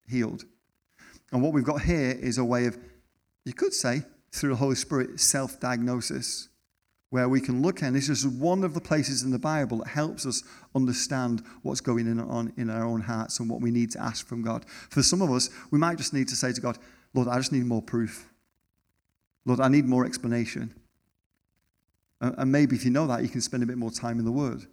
healed. 0.08 0.44
And 1.32 1.42
what 1.42 1.54
we've 1.54 1.64
got 1.64 1.82
here 1.82 2.12
is 2.12 2.38
a 2.38 2.46
way 2.46 2.66
of, 2.66 2.78
you 3.46 3.54
could 3.54 3.74
say, 3.74 4.04
through 4.32 4.50
the 4.50 4.56
Holy 4.58 4.76
Spirit, 4.76 5.20
self 5.20 5.60
diagnosis 5.60 6.50
where 7.10 7.30
we 7.30 7.40
can 7.40 7.62
look 7.62 7.82
at, 7.82 7.88
and 7.88 7.96
this 7.96 8.10
is 8.10 8.28
one 8.28 8.64
of 8.64 8.74
the 8.74 8.82
places 8.82 9.24
in 9.24 9.32
the 9.32 9.40
Bible 9.40 9.78
that 9.78 9.88
helps 9.88 10.26
us 10.26 10.44
understand 10.76 11.42
what's 11.62 11.80
going 11.80 12.20
on 12.20 12.52
in 12.58 12.70
our 12.70 12.84
own 12.84 13.00
hearts 13.00 13.40
and 13.40 13.50
what 13.50 13.62
we 13.62 13.72
need 13.72 13.90
to 13.92 14.02
ask 14.02 14.28
from 14.28 14.42
God. 14.42 14.66
For 14.90 15.02
some 15.02 15.22
of 15.22 15.32
us, 15.32 15.50
we 15.72 15.80
might 15.80 15.98
just 15.98 16.14
need 16.14 16.28
to 16.28 16.36
say 16.36 16.52
to 16.52 16.60
God, 16.60 16.78
Lord, 17.14 17.30
I 17.30 17.38
just 17.38 17.54
need 17.54 17.66
more 17.66 17.82
proof. 17.82 18.30
Lord, 19.46 19.62
I 19.62 19.70
need 19.70 19.86
more 19.86 20.06
explanation. 20.06 20.74
And 22.22 22.52
maybe 22.52 22.76
if 22.76 22.86
you 22.86 22.92
know 22.92 23.08
that, 23.08 23.24
you 23.24 23.30
can 23.30 23.42
spend 23.42 23.64
a 23.64 23.66
bit 23.66 23.78
more 23.78 23.92
time 23.92 24.20
in 24.20 24.26
the 24.26 24.32
Word. 24.32 24.66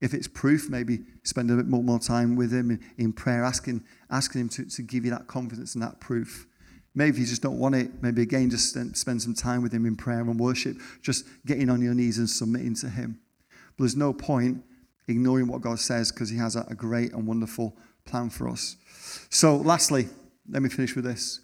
If 0.00 0.14
it's 0.14 0.26
proof, 0.26 0.68
maybe 0.68 1.00
spend 1.22 1.50
a 1.50 1.56
bit 1.56 1.66
more, 1.66 1.82
more 1.82 1.98
time 1.98 2.34
with 2.34 2.52
Him 2.52 2.72
in, 2.72 2.80
in 2.98 3.12
prayer, 3.12 3.44
asking, 3.44 3.84
asking 4.10 4.42
Him 4.42 4.48
to, 4.50 4.64
to 4.64 4.82
give 4.82 5.04
you 5.04 5.10
that 5.12 5.28
confidence 5.28 5.74
and 5.74 5.82
that 5.82 6.00
proof. 6.00 6.46
Maybe 6.94 7.20
you 7.20 7.26
just 7.26 7.40
don't 7.40 7.58
want 7.58 7.74
it, 7.74 8.02
maybe 8.02 8.20
again, 8.22 8.50
just 8.50 8.72
spend 8.96 9.22
some 9.22 9.34
time 9.34 9.62
with 9.62 9.72
Him 9.72 9.86
in 9.86 9.96
prayer 9.96 10.20
and 10.20 10.40
worship, 10.40 10.76
just 11.02 11.24
getting 11.46 11.70
on 11.70 11.80
your 11.80 11.94
knees 11.94 12.18
and 12.18 12.28
submitting 12.28 12.74
to 12.76 12.88
Him. 12.88 13.20
But 13.76 13.84
there's 13.84 13.96
no 13.96 14.12
point 14.12 14.62
ignoring 15.08 15.46
what 15.46 15.60
God 15.60 15.78
says 15.78 16.10
because 16.10 16.30
He 16.30 16.36
has 16.38 16.56
a 16.56 16.74
great 16.74 17.12
and 17.12 17.26
wonderful 17.26 17.76
plan 18.04 18.30
for 18.30 18.48
us. 18.48 18.76
So, 19.30 19.56
lastly, 19.56 20.08
let 20.48 20.62
me 20.62 20.68
finish 20.68 20.96
with 20.96 21.04
this. 21.04 21.40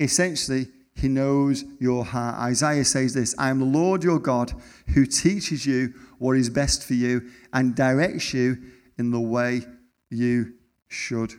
Essentially, 0.00 0.68
He 0.94 1.08
knows 1.08 1.64
your 1.80 2.04
heart. 2.04 2.38
Isaiah 2.38 2.84
says 2.84 3.14
this 3.14 3.34
I 3.38 3.50
am 3.50 3.60
the 3.60 3.78
Lord 3.78 4.04
your 4.04 4.18
God 4.18 4.52
who 4.94 5.06
teaches 5.06 5.66
you 5.66 5.94
what 6.18 6.36
is 6.36 6.50
best 6.50 6.84
for 6.84 6.94
you 6.94 7.30
and 7.52 7.74
directs 7.74 8.32
you 8.34 8.58
in 8.98 9.10
the 9.10 9.20
way 9.20 9.62
you 10.10 10.54
should 10.88 11.34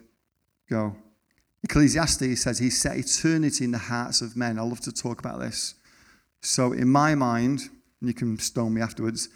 go. 0.70 0.96
Ecclesiastes 1.64 2.42
says 2.42 2.60
he 2.60 2.70
set 2.70 2.98
eternity 2.98 3.64
in 3.64 3.72
the 3.72 3.78
hearts 3.78 4.22
of 4.22 4.36
men. 4.36 4.60
I 4.60 4.64
love 4.64 4.82
to 4.82 4.92
talk 4.92 5.20
about 5.20 5.40
this. 5.40 5.76
So, 6.42 6.74
in 6.74 6.90
my 6.90 7.16
mind, 7.16 7.70
and 8.02 8.10
you 8.10 8.14
can 8.14 8.38
stone 8.38 8.74
me 8.74 8.82
afterwards, 8.82 9.30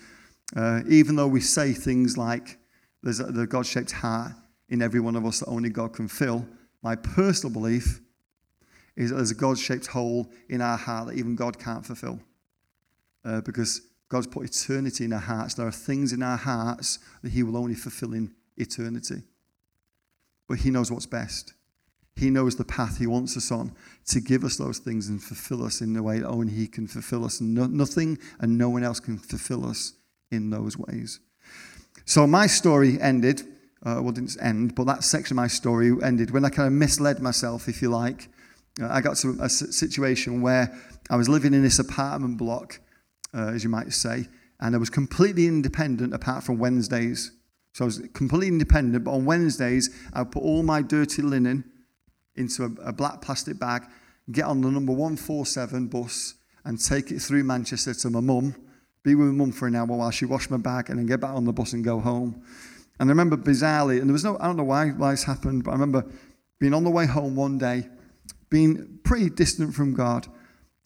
uh, 0.56 0.82
even 0.90 1.16
though 1.16 1.28
we 1.28 1.40
say 1.40 1.72
things 1.72 2.18
like 2.18 2.58
there's 3.02 3.22
a, 3.22 3.26
the 3.26 3.48
God 3.48 3.66
shaped 3.66 3.94
heart 3.94 4.34
in 4.68 4.82
every 4.82 5.00
one 5.00 5.16
of 5.16 5.26
us 5.26 5.40
that 5.40 5.46
only 5.46 5.70
God 5.70 5.94
can 5.94 6.10
fill, 6.10 6.46
my 6.84 6.96
personal 6.96 7.54
belief 7.54 8.02
is 8.98 9.12
there's 9.12 9.32
a 9.32 9.36
God 9.36 9.58
shaped 9.58 9.88
hole 9.88 10.30
in 10.50 10.60
our 10.60 10.78
heart 10.78 11.08
that 11.08 11.18
even 11.18 11.36
God 11.36 11.58
can't 11.58 11.86
fulfill. 11.86 12.20
Uh, 13.24 13.42
because 13.42 13.82
God's 14.10 14.28
put 14.28 14.46
eternity 14.46 15.06
in 15.06 15.14
our 15.14 15.20
hearts. 15.20 15.54
There 15.54 15.68
are 15.68 15.72
things 15.72 16.14
in 16.14 16.24
our 16.24 16.38
hearts 16.38 17.00
that 17.22 17.32
He 17.32 17.44
will 17.44 17.58
only 17.58 17.76
fulfill 17.76 18.14
in 18.14 18.34
eternity. 18.56 19.24
But 20.48 20.60
He 20.60 20.72
knows 20.72 20.92
what's 20.92 21.06
best. 21.06 21.54
He 22.16 22.30
knows 22.30 22.56
the 22.56 22.66
path 22.66 22.98
He 22.98 23.06
wants 23.06 23.38
us 23.38 23.52
on 23.52 23.74
to 24.08 24.20
give 24.20 24.44
us 24.44 24.58
those 24.58 24.80
things 24.80 25.10
and 25.10 25.22
fulfill 25.22 25.64
us 25.64 25.82
in 25.82 25.94
the 25.94 26.02
way 26.02 26.20
that 26.20 26.28
only 26.28 26.54
He 26.54 26.68
can 26.68 26.88
fulfill 26.88 27.26
us. 27.26 27.42
And 27.42 27.54
no, 27.54 27.66
nothing 27.66 28.18
and 28.40 28.58
no 28.58 28.70
one 28.70 28.84
else 28.84 29.00
can 29.00 29.18
fulfill 29.18 29.66
us 29.66 29.94
in 30.32 30.50
those 30.50 30.78
ways. 30.78 31.20
So 32.06 32.26
my 32.26 32.48
story 32.48 33.00
ended, 33.02 33.42
uh, 33.86 34.00
well, 34.02 34.14
didn't 34.14 34.38
end, 34.42 34.74
but 34.74 34.86
that 34.86 35.04
section 35.04 35.34
of 35.34 35.44
my 35.44 35.48
story 35.48 35.92
ended 36.02 36.32
when 36.32 36.46
I 36.46 36.50
kind 36.50 36.68
of 36.68 36.74
misled 36.74 37.22
myself, 37.22 37.68
if 37.68 37.82
you 37.82 37.90
like. 37.90 38.30
I 38.82 39.02
got 39.02 39.18
to 39.18 39.38
a 39.42 39.50
situation 39.50 40.42
where 40.42 40.78
I 41.10 41.16
was 41.16 41.30
living 41.30 41.54
in 41.54 41.64
this 41.64 41.80
apartment 41.80 42.38
block, 42.38 42.80
uh, 43.34 43.48
as 43.48 43.64
you 43.64 43.70
might 43.70 43.92
say, 43.94 44.28
and 44.60 44.76
I 44.76 44.78
was 44.78 44.90
completely 44.90 45.48
independent 45.48 46.14
apart 46.14 46.44
from 46.44 46.60
Wednesdays. 46.60 47.32
So 47.74 47.86
I 47.86 47.88
was 47.88 48.02
completely 48.14 48.48
independent, 48.48 49.04
but 49.04 49.12
on 49.12 49.26
Wednesdays, 49.26 49.90
I 50.14 50.22
would 50.22 50.32
put 50.32 50.44
all 50.44 50.64
my 50.64 50.82
dirty 50.82 51.22
linen 51.22 51.64
into 52.36 52.64
a, 52.64 52.90
a 52.90 52.94
black 52.94 53.22
plastic 53.22 53.60
bag, 53.60 53.84
get 54.32 54.46
on 54.46 54.62
the 54.62 54.70
number 54.70 54.92
147 54.92 55.88
bus, 55.88 56.36
and 56.66 56.80
take 56.80 57.12
it 57.12 57.20
through 57.20 57.44
Manchester 57.44 57.94
to 57.94 58.10
my 58.10 58.20
mum, 58.20 58.56
be 59.04 59.16
with 59.16 59.28
my 59.28 59.34
mum 59.34 59.52
for 59.52 59.68
an 59.68 59.76
hour 59.76 59.86
while 59.86 60.12
she 60.12 60.26
washed 60.26 60.52
my 60.52 60.58
bag, 60.58 60.90
and 60.90 61.00
then 61.00 61.06
get 61.06 61.20
back 61.20 61.32
on 61.32 61.46
the 61.46 61.54
bus 61.54 61.74
and 61.74 61.84
go 61.84 62.00
home. 62.00 62.44
And 63.00 63.10
I 63.10 63.12
remember 63.12 63.38
bizarrely, 63.38 64.00
and 64.00 64.10
there 64.10 64.14
was 64.14 64.24
no, 64.24 64.38
I 64.40 64.48
don't 64.48 64.58
know 64.58 64.64
why, 64.64 64.90
why 64.90 65.12
this 65.12 65.24
happened, 65.24 65.64
but 65.64 65.72
I 65.72 65.74
remember 65.74 66.06
being 66.60 66.74
on 66.74 66.84
the 66.84 66.90
way 66.90 67.06
home 67.06 67.36
one 67.36 67.58
day, 67.58 67.88
being 68.50 69.00
pretty 69.04 69.30
distant 69.30 69.74
from 69.74 69.94
God, 69.94 70.28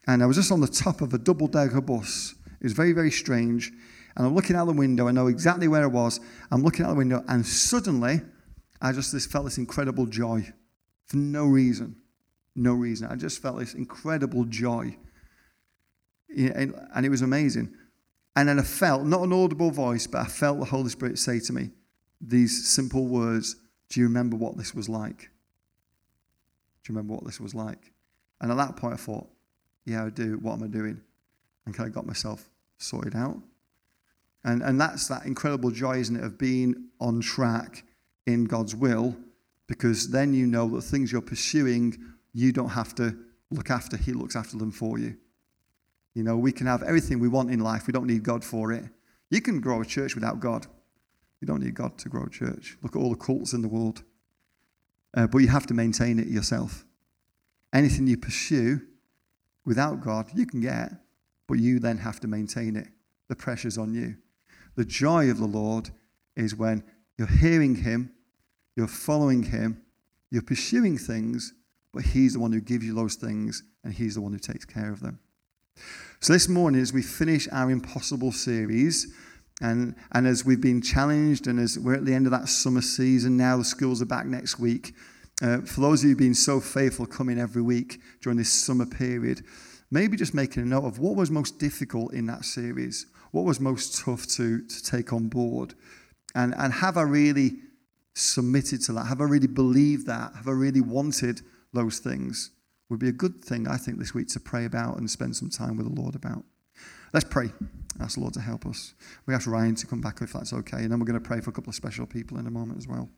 and 0.08 0.24
I 0.24 0.26
was 0.26 0.36
just 0.36 0.52
on 0.52 0.62
the 0.62 0.68
top 0.68 1.02
of 1.02 1.14
a 1.14 1.18
double 1.18 1.48
decker 1.48 1.82
bus. 1.82 2.36
It 2.60 2.64
was 2.64 2.74
very, 2.74 2.92
very 2.92 3.12
strange. 3.12 3.72
And 4.16 4.28
I'm 4.28 4.36
looking 4.36 4.56
out 4.56 4.66
the 4.66 4.74
window, 4.74 5.08
I 5.08 5.12
know 5.12 5.28
exactly 5.28 5.68
where 5.68 5.84
I 5.84 5.88
was. 5.88 6.20
I'm 6.52 6.64
looking 6.64 6.86
out 6.86 6.90
the 6.90 6.96
window, 6.96 7.24
and 7.28 7.46
suddenly 7.46 8.22
I 8.82 8.92
just 8.92 9.12
this 9.12 9.26
felt 9.26 9.46
this 9.46 9.58
incredible 9.58 10.06
joy 10.06 10.52
for 11.06 11.18
no 11.18 11.46
reason. 11.46 11.96
No 12.56 12.74
reason. 12.74 13.08
I 13.08 13.16
just 13.16 13.42
felt 13.42 13.60
this 13.60 13.74
incredible 13.74 14.46
joy. 14.46 14.98
And 16.36 17.06
it 17.06 17.10
was 17.10 17.22
amazing. 17.22 17.74
And 18.36 18.48
then 18.48 18.60
I 18.60 18.64
felt, 18.64 19.04
not 19.04 19.24
an 19.24 19.34
audible 19.34 19.72
voice, 19.72 20.08
but 20.08 20.22
I 20.22 20.26
felt 20.26 20.60
the 20.60 20.66
Holy 20.66 20.90
Spirit 20.90 21.20
say 21.20 21.40
to 21.40 21.54
me 21.54 21.72
these 22.20 22.68
simple 22.68 23.08
words 23.08 23.56
Do 23.90 24.00
you 24.00 24.06
remember 24.06 24.38
what 24.38 24.58
this 24.58 24.74
was 24.74 24.88
like? 24.88 25.31
Do 26.84 26.92
you 26.92 26.96
remember 26.96 27.14
what 27.14 27.26
this 27.26 27.40
was 27.40 27.54
like? 27.54 27.92
And 28.40 28.52
at 28.52 28.58
that 28.58 28.76
point, 28.76 28.94
I 28.94 28.98
thought, 28.98 29.28
Yeah, 29.86 30.06
I 30.06 30.10
do. 30.10 30.38
What 30.42 30.54
am 30.54 30.64
I 30.64 30.68
doing? 30.68 31.02
And 31.66 31.76
kind 31.76 31.88
of 31.88 31.94
got 31.94 32.06
myself 32.06 32.50
sorted 32.78 33.16
out. 33.16 33.38
And, 34.44 34.64
and 34.64 34.82
that's 34.82 35.08
that 35.08 35.26
incredible 35.26 35.70
joy, 35.70 35.98
isn't 35.98 36.16
it, 36.16 36.24
of 36.24 36.38
being 36.38 36.90
on 37.00 37.22
track 37.22 37.84
in 38.26 38.46
God's 38.46 38.76
will 38.76 39.16
because 39.72 40.10
then 40.10 40.34
you 40.34 40.46
know 40.46 40.68
that 40.68 40.82
things 40.82 41.14
you're 41.14 41.22
pursuing, 41.22 41.98
you 42.34 42.52
don't 42.52 42.68
have 42.68 42.94
to 42.94 43.16
look 43.52 43.70
after, 43.70 43.96
He 43.96 44.12
looks 44.12 44.36
after 44.36 44.58
them 44.58 44.70
for 44.70 45.00
you. 45.00 45.16
You 46.14 46.24
know, 46.24 46.36
we 46.36 46.52
can 46.52 46.68
have 46.68 46.84
everything 46.84 47.20
we 47.20 47.30
want 47.30 47.52
in 47.52 47.62
life, 47.62 47.88
we 47.88 47.94
don't 47.94 48.06
need 48.06 48.22
God 48.22 48.44
for 48.44 48.74
it. 48.74 48.84
You 49.30 49.40
can 49.40 49.62
grow 49.62 49.82
a 49.82 49.86
church 49.86 50.14
without 50.14 50.42
God. 50.42 50.68
You 51.40 51.48
don't 51.48 51.62
need 51.64 51.74
God 51.74 51.98
to 52.00 52.10
grow 52.10 52.24
a 52.24 52.30
church. 52.30 52.78
Look 52.84 52.98
at 52.98 53.00
all 53.00 53.12
the 53.12 53.16
cults 53.16 53.54
in 53.54 53.62
the 53.62 53.70
world. 53.70 54.04
Uh, 55.14 55.28
but 55.28 55.40
you 55.40 55.48
have 55.48 55.68
to 55.68 55.74
maintain 55.74 56.20
it 56.20 56.28
yourself. 56.28 56.86
Anything 57.74 58.08
you 58.08 58.18
pursue 58.18 58.82
without 59.66 60.02
God, 60.02 60.28
you 60.34 60.46
can 60.46 60.62
get, 60.62 60.92
but 61.48 61.60
you 61.60 61.80
then 61.80 61.98
have 61.98 62.20
to 62.22 62.28
maintain 62.28 62.76
it. 62.76 62.88
The 63.28 63.36
pressure's 63.36 63.78
on 63.78 63.94
you. 63.94 64.16
The 64.76 64.86
joy 64.86 65.30
of 65.30 65.38
the 65.38 65.46
Lord 65.46 65.90
is 66.36 66.56
when 66.56 66.84
you're 67.18 67.28
hearing 67.28 67.76
Him 67.76 68.12
you're 68.76 68.88
following 68.88 69.44
Him, 69.44 69.82
you're 70.30 70.42
pursuing 70.42 70.98
things, 70.98 71.54
but 71.94 72.04
He's 72.04 72.34
the 72.34 72.40
one 72.40 72.52
who 72.52 72.62
gives 72.62 72.86
you 72.86 72.94
those 72.94 73.16
things, 73.16 73.64
and 73.84 73.94
He's 73.94 74.16
the 74.16 74.22
one 74.22 74.32
who 74.32 74.40
takes 74.40 74.66
care 74.66 74.92
of 74.92 75.02
them. 75.02 75.20
So, 76.20 76.34
this 76.34 76.48
morning, 76.48 76.82
as 76.82 76.94
we 76.94 77.02
finish 77.02 77.48
our 77.52 77.70
Impossible 77.70 78.32
series, 78.32 79.14
And, 79.62 79.96
and 80.12 80.28
as 80.28 80.44
we've 80.44 80.62
been 80.62 80.82
challenged, 80.82 81.48
and 81.48 81.60
as 81.60 81.78
we're 81.78 81.96
at 81.96 82.06
the 82.06 82.14
end 82.14 82.26
of 82.26 82.32
that 82.32 82.50
summer 82.50 82.82
season 82.82 83.38
now, 83.38 83.58
the 83.58 83.64
schools 83.64 84.02
are 84.02 84.06
back 84.06 84.26
next 84.26 84.60
week. 84.60 84.94
Uh, 85.42 85.62
for 85.62 85.82
those 85.82 86.02
of 86.02 86.06
you 86.06 86.10
who've 86.10 86.18
been 86.18 86.34
so 86.34 86.60
faithful 86.60 87.06
coming 87.06 87.40
every 87.40 87.62
week 87.62 88.00
during 88.22 88.38
this 88.38 88.52
summer 88.52 88.86
period, 88.86 89.44
maybe 89.92 90.18
just 90.18 90.34
making 90.34 90.64
a 90.64 90.66
note 90.66 90.86
of 90.86 91.00
what 91.00 91.16
was 91.16 91.30
most 91.32 91.60
difficult 91.60 92.14
in 92.14 92.26
that 92.26 92.44
series, 92.44 93.06
what 93.32 93.46
was 93.46 93.60
most 93.60 94.04
tough 94.04 94.28
to, 94.28 94.62
to 94.68 94.84
take 94.84 95.14
on 95.14 95.28
board, 95.28 95.74
and, 96.36 96.54
and 96.58 96.74
have 96.74 96.98
I 96.98 97.04
really 97.04 97.58
submitted 98.14 98.82
to 98.84 98.94
that? 98.94 99.06
Have 99.06 99.22
I 99.22 99.26
really 99.26 99.48
believed 99.48 100.08
that? 100.08 100.34
Have 100.36 100.48
I 100.48 100.52
really 100.52 100.82
wanted 100.82 101.42
those 101.74 102.00
things? 102.00 102.52
Would 102.90 103.00
be 103.00 103.10
a 103.10 103.14
good 103.14 103.44
thing, 103.44 103.68
I 103.68 103.78
think, 103.78 104.00
this 104.00 104.14
week 104.14 104.28
to 104.30 104.40
pray 104.40 104.66
about 104.66 104.98
and 104.98 105.10
spend 105.10 105.36
some 105.36 105.50
time 105.50 105.78
with 105.78 105.94
the 105.94 106.02
Lord 106.02 106.16
about. 106.16 106.44
Let's 107.14 107.26
pray. 107.30 107.52
Ask 108.00 108.16
the 108.16 108.22
Lord 108.22 108.34
to 108.36 108.42
help 108.42 108.66
us. 108.66 108.94
We 109.26 109.34
ask 109.34 109.48
Ryan 109.48 109.76
to 109.76 109.88
come 109.88 110.02
back 110.02 110.22
if 110.22 110.34
that's 110.34 110.54
okay. 110.54 110.78
And 110.78 110.92
then 110.92 111.00
we're 111.00 111.06
going 111.06 111.22
to 111.22 111.28
pray 111.28 111.42
for 111.42 111.50
a 111.50 111.54
couple 111.54 111.70
of 111.70 111.76
special 111.76 112.06
people 112.06 112.38
in 112.38 112.48
a 112.48 112.52
moment 112.52 112.78
as 112.78 112.88
well. 112.88 113.10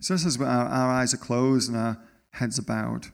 So, 0.00 0.14
as 0.14 0.40
our, 0.40 0.46
our 0.46 0.90
eyes 0.90 1.12
are 1.12 1.18
closed 1.18 1.68
and 1.68 1.78
our 1.78 1.98
heads 2.30 2.58
are 2.58 2.62
bowed, 2.62 3.06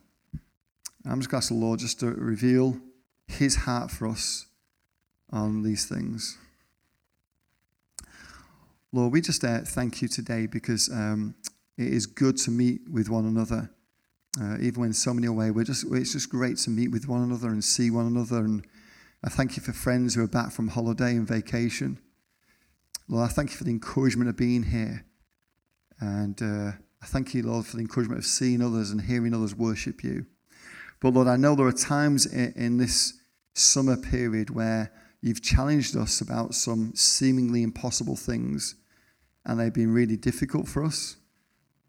I'm 1.04 1.20
just 1.20 1.30
going 1.30 1.40
to 1.40 1.44
ask 1.44 1.48
the 1.48 1.54
Lord 1.54 1.80
just 1.80 2.00
to 2.00 2.06
reveal 2.10 2.80
his 3.26 3.56
heart 3.56 3.90
for 3.90 4.06
us 4.06 4.46
on 5.30 5.62
these 5.62 5.86
things. 5.86 6.38
Lord, 8.92 9.12
we 9.12 9.20
just 9.20 9.44
uh, 9.44 9.60
thank 9.60 10.00
you 10.00 10.08
today 10.08 10.46
because 10.46 10.88
um, 10.88 11.34
it 11.76 11.88
is 11.88 12.06
good 12.06 12.36
to 12.38 12.50
meet 12.50 12.80
with 12.90 13.08
one 13.08 13.26
another. 13.26 13.70
Uh, 14.40 14.56
even 14.60 14.82
when 14.82 14.92
so 14.92 15.14
many 15.14 15.26
away, 15.26 15.50
we're 15.50 15.64
just, 15.64 15.86
it's 15.92 16.12
just 16.12 16.28
great 16.28 16.58
to 16.58 16.70
meet 16.70 16.90
with 16.90 17.08
one 17.08 17.22
another 17.22 17.48
and 17.48 17.64
see 17.64 17.90
one 17.90 18.06
another. 18.06 18.38
And 18.38 18.66
I 19.24 19.30
thank 19.30 19.56
you 19.56 19.62
for 19.62 19.72
friends 19.72 20.14
who 20.14 20.22
are 20.22 20.28
back 20.28 20.52
from 20.52 20.68
holiday 20.68 21.12
and 21.12 21.26
vacation. 21.26 21.98
Lord, 23.08 23.30
I 23.30 23.32
thank 23.32 23.50
you 23.50 23.56
for 23.56 23.64
the 23.64 23.70
encouragement 23.70 24.28
of 24.28 24.36
being 24.36 24.64
here. 24.64 25.06
And 26.00 26.40
uh, 26.42 26.72
I 27.02 27.06
thank 27.06 27.34
you, 27.34 27.42
Lord, 27.42 27.66
for 27.66 27.76
the 27.76 27.82
encouragement 27.82 28.18
of 28.18 28.26
seeing 28.26 28.60
others 28.60 28.90
and 28.90 29.00
hearing 29.00 29.32
others 29.32 29.54
worship 29.54 30.04
you. 30.04 30.26
But 31.00 31.14
Lord, 31.14 31.28
I 31.28 31.36
know 31.36 31.54
there 31.54 31.66
are 31.66 31.72
times 31.72 32.26
in, 32.26 32.52
in 32.56 32.76
this 32.76 33.14
summer 33.54 33.96
period 33.96 34.50
where 34.50 34.92
you've 35.22 35.42
challenged 35.42 35.96
us 35.96 36.20
about 36.20 36.54
some 36.54 36.92
seemingly 36.94 37.62
impossible 37.62 38.16
things, 38.16 38.74
and 39.44 39.58
they've 39.58 39.72
been 39.72 39.92
really 39.92 40.16
difficult 40.16 40.68
for 40.68 40.84
us. 40.84 41.16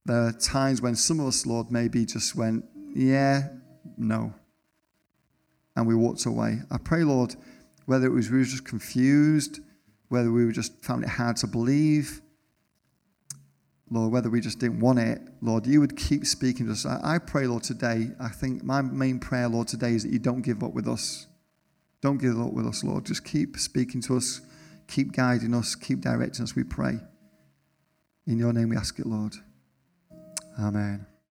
There 0.08 0.28
are 0.28 0.32
times 0.32 0.82
when 0.82 0.96
some 0.96 1.20
of 1.20 1.28
us, 1.28 1.46
Lord, 1.46 1.70
maybe 1.70 2.06
just 2.06 2.34
went, 2.34 2.64
yeah, 2.96 3.50
no. 3.98 4.34
And 5.76 5.86
we 5.86 5.96
walked 5.96 6.26
away. 6.26 6.60
I 6.72 6.78
pray, 6.78 7.04
Lord, 7.04 7.36
whether 7.88 8.08
it 8.08 8.12
was 8.12 8.32
we 8.32 8.38
were 8.38 8.46
just 8.46 8.64
confused, 8.64 9.60
whether 10.08 10.32
we 10.32 10.46
were 10.46 10.54
just 10.54 10.82
found 10.82 11.04
it 11.04 11.10
hard 11.10 11.36
to 11.38 11.48
believe, 11.48 12.22
Lord, 13.90 14.14
whether 14.14 14.30
we 14.30 14.40
just 14.40 14.60
didn't 14.60 14.80
want 14.80 15.00
it, 15.00 15.20
Lord, 15.42 15.68
you 15.68 15.82
would 15.82 15.98
keep 15.98 16.26
speaking 16.26 16.68
to 16.68 16.72
us. 16.72 16.86
I, 16.86 17.20
pray, 17.20 17.46
Lord, 17.46 17.64
today, 17.64 18.12
I 18.18 18.30
think 18.30 18.64
my 18.64 18.82
main 18.82 19.20
prayer, 19.20 19.50
Lord, 19.50 19.68
today 19.68 19.92
is 19.92 20.04
that 20.04 20.14
you 20.14 20.20
don't 20.20 20.42
give 20.42 20.64
up 20.64 20.74
with 20.74 20.88
us. 20.88 21.28
Don't 22.02 22.18
give 22.18 22.40
up 22.40 22.54
with 22.54 22.66
us, 22.66 22.82
Lord. 22.82 23.06
Just 23.06 23.26
keep 23.26 23.58
speaking 23.58 24.00
to 24.04 24.16
us, 24.16 24.40
keep 24.88 25.12
guiding 25.12 25.54
us, 25.54 25.76
keep 25.76 26.00
directing 26.00 26.44
us, 26.44 26.56
we 26.56 26.64
pray. 26.64 27.00
In 28.26 28.38
your 28.38 28.54
name 28.54 28.70
we 28.70 28.78
ask 28.78 29.00
it, 29.00 29.06
Lord. 29.06 29.36
Amen. 30.60 31.17